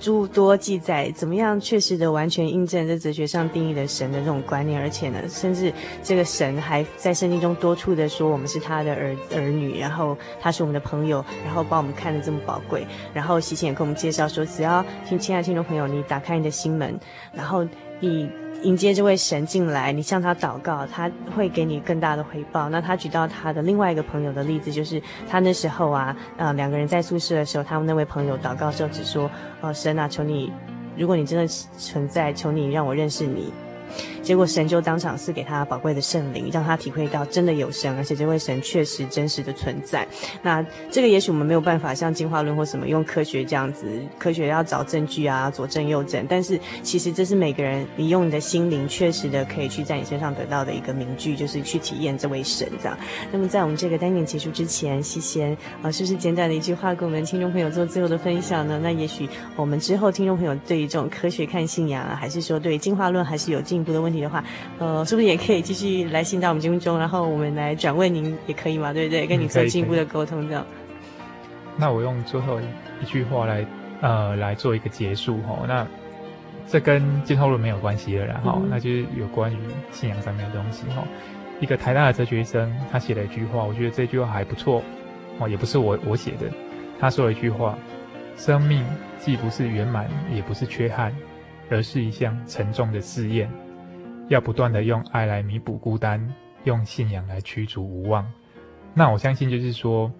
[0.00, 5.72] 诸多记载，怎么样确实的完全印证这哲学上定义的神的这种观念，而且呢，甚至
[6.02, 12.84] 这个神还在圣经中多处的说我们是他的儿儿女，然后他是我们的朋友，然后把我们看得这么宝贵，
[13.14, 16.98] 然后喜贤也跟我们介绍说，只要听亲爱的听众朋友，你打开你的心门，
[17.32, 17.64] 然后
[18.00, 18.28] 你。
[18.62, 22.68] 迎接这位神进来，你向他祷告，他会给你更大的回报。
[22.68, 30.52] 那他举到他的另外一个朋友的例子，就是他那时候啊，呃，两个人在宿舍的时候，他们那位朋友祷告的时候只说：“哦，神啊，求你，
[30.96, 31.46] 如果你真的
[31.76, 33.52] 存在，求你让我认识你。”
[34.22, 40.06] 结果神就当场赐给他宝贵的圣灵，让他体会到真的有神，而且这位神确实真实的存在。
[40.42, 43.86] 那这个也许我们没有办法像进化论或什么用科学这样子，
[44.18, 46.24] 科学要找证据啊，左证右证。
[46.28, 52.96] 但是其实这是每个人你用你的心灵确实的可以去在你身上得到的一个明据，就是去体验这位神这样。
[53.32, 58.78] 那么在我们这个单元结束之前，西贤啊，是不是简短的一句话跟我们听众朋友做最后的分享呢？
[58.82, 64.42] 那也许我们之后听众朋友对于这种科学看信仰啊，还是说对进化论还是有进一步的问题的话，
[64.78, 68.92] 呃，是不是也可以继续来信到我们节目中，然后我们来转问您也可以嘛？
[68.92, 69.26] 对不对？
[69.26, 70.64] 跟你做进一步的沟通这样。
[71.76, 72.60] 那我用最后
[73.02, 73.66] 一句话来
[74.00, 75.64] 呃来做一个结束哈。
[75.66, 75.86] 那
[76.68, 79.58] 这跟进后论没有关系了，然后、嗯、那就是有关于
[79.90, 81.02] 信仰上面的东西哈。
[81.60, 84.82] 一个台大的哲学生他写了一句话，我觉得这句话还不错
[85.38, 86.46] 哦，也不是我我写的。
[87.00, 87.76] 他说了一句话：
[88.36, 88.84] 生命
[89.18, 91.14] 既不是圆满，也不是缺憾，
[91.70, 93.50] 而是一项沉重的试验。
[94.28, 98.30] 要不断的用爱来弥补孤单，用信仰来驱逐无望。
[98.94, 100.10] 那我相信就是说，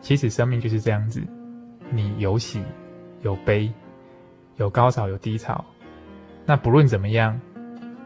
[0.00, 1.22] 其实生命就是这样子，
[1.90, 2.62] 你有喜
[3.22, 3.72] 有悲，
[4.56, 5.64] 有高潮有低潮。
[6.46, 7.40] 那不论怎么样，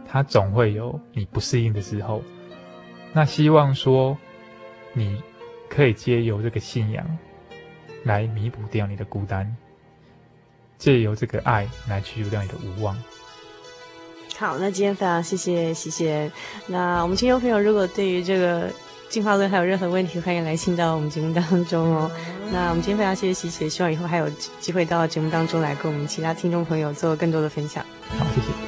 [0.07, 2.23] 它总会有你不适应的时候。
[3.13, 4.17] 那希望说，
[4.93, 5.23] 你
[5.69, 7.19] 可以借由这个信仰
[8.05, 9.57] 来弥补掉你的孤单，
[10.77, 12.97] 借由这个爱来驱逐掉你的无望。
[14.39, 16.31] 好，那今天非常谢谢喜贤。
[16.69, 18.71] 那我们听众朋友，如果对于这个
[19.09, 22.09] 进化论还有任何问题，欢迎来信到我们节目当中哦。
[22.53, 24.31] 那我们今天非常谢谢喜贤，希望以后还有
[24.61, 27.85] 机会到节目当中来跟我们其他听众朋友做更多的分享。
[28.17, 28.68] 好，谢谢。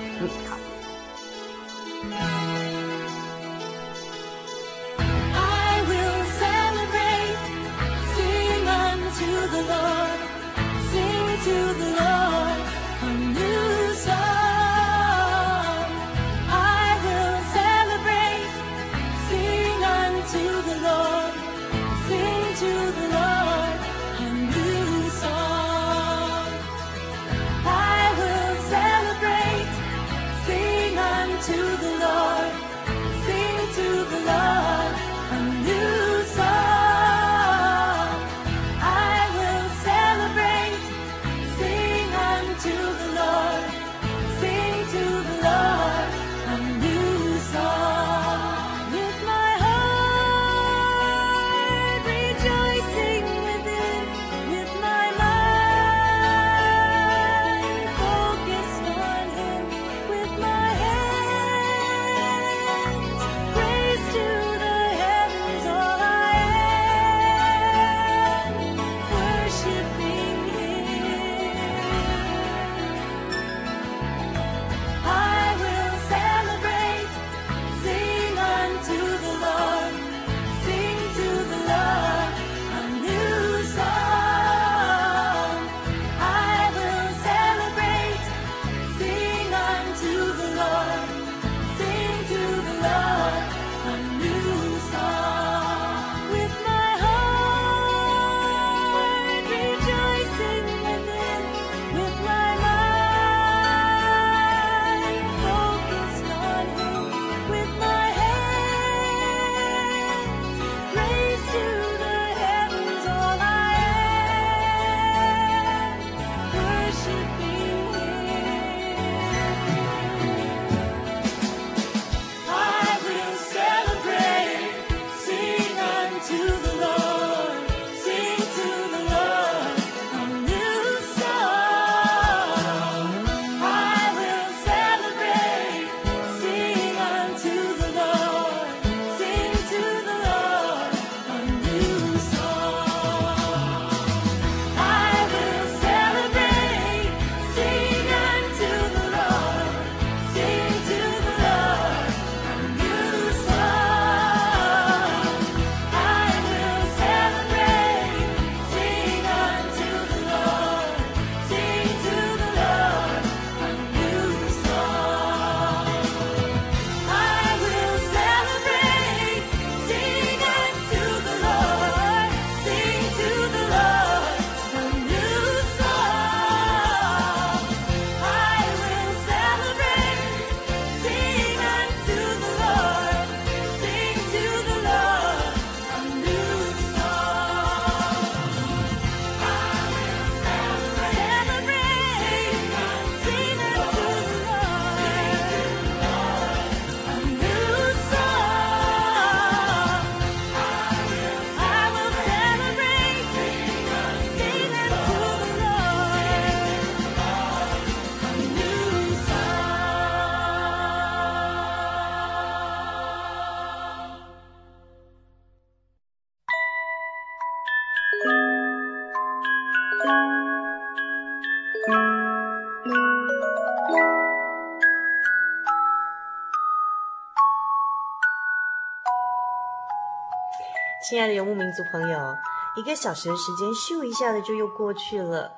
[231.11, 232.37] 亲爱的游牧民族朋友，
[232.77, 235.51] 一个小时的时间咻一下子就又过去了，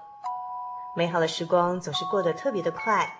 [0.94, 3.14] 美好的时光总是过得特别的快。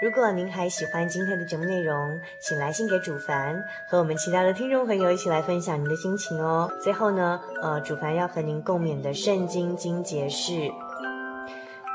[0.00, 3.60] 如果您还喜欢今天的节目内容，请来信给主凡，
[3.90, 6.70] 和我们其他的听众朋友一起来分享您的心情哦。
[6.84, 10.52] 最后呢，呃，主凡要和您共勉的圣经经节是《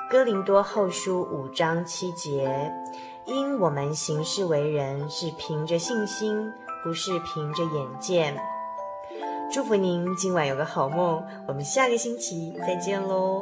[0.10, 2.70] 哥林多后书》五章七节：
[3.24, 6.52] 因我们行事为人是凭着信心，
[6.84, 8.38] 不是凭着眼见。
[9.50, 13.42] 祝福您今晚有个好梦，我们下个星期再见喽。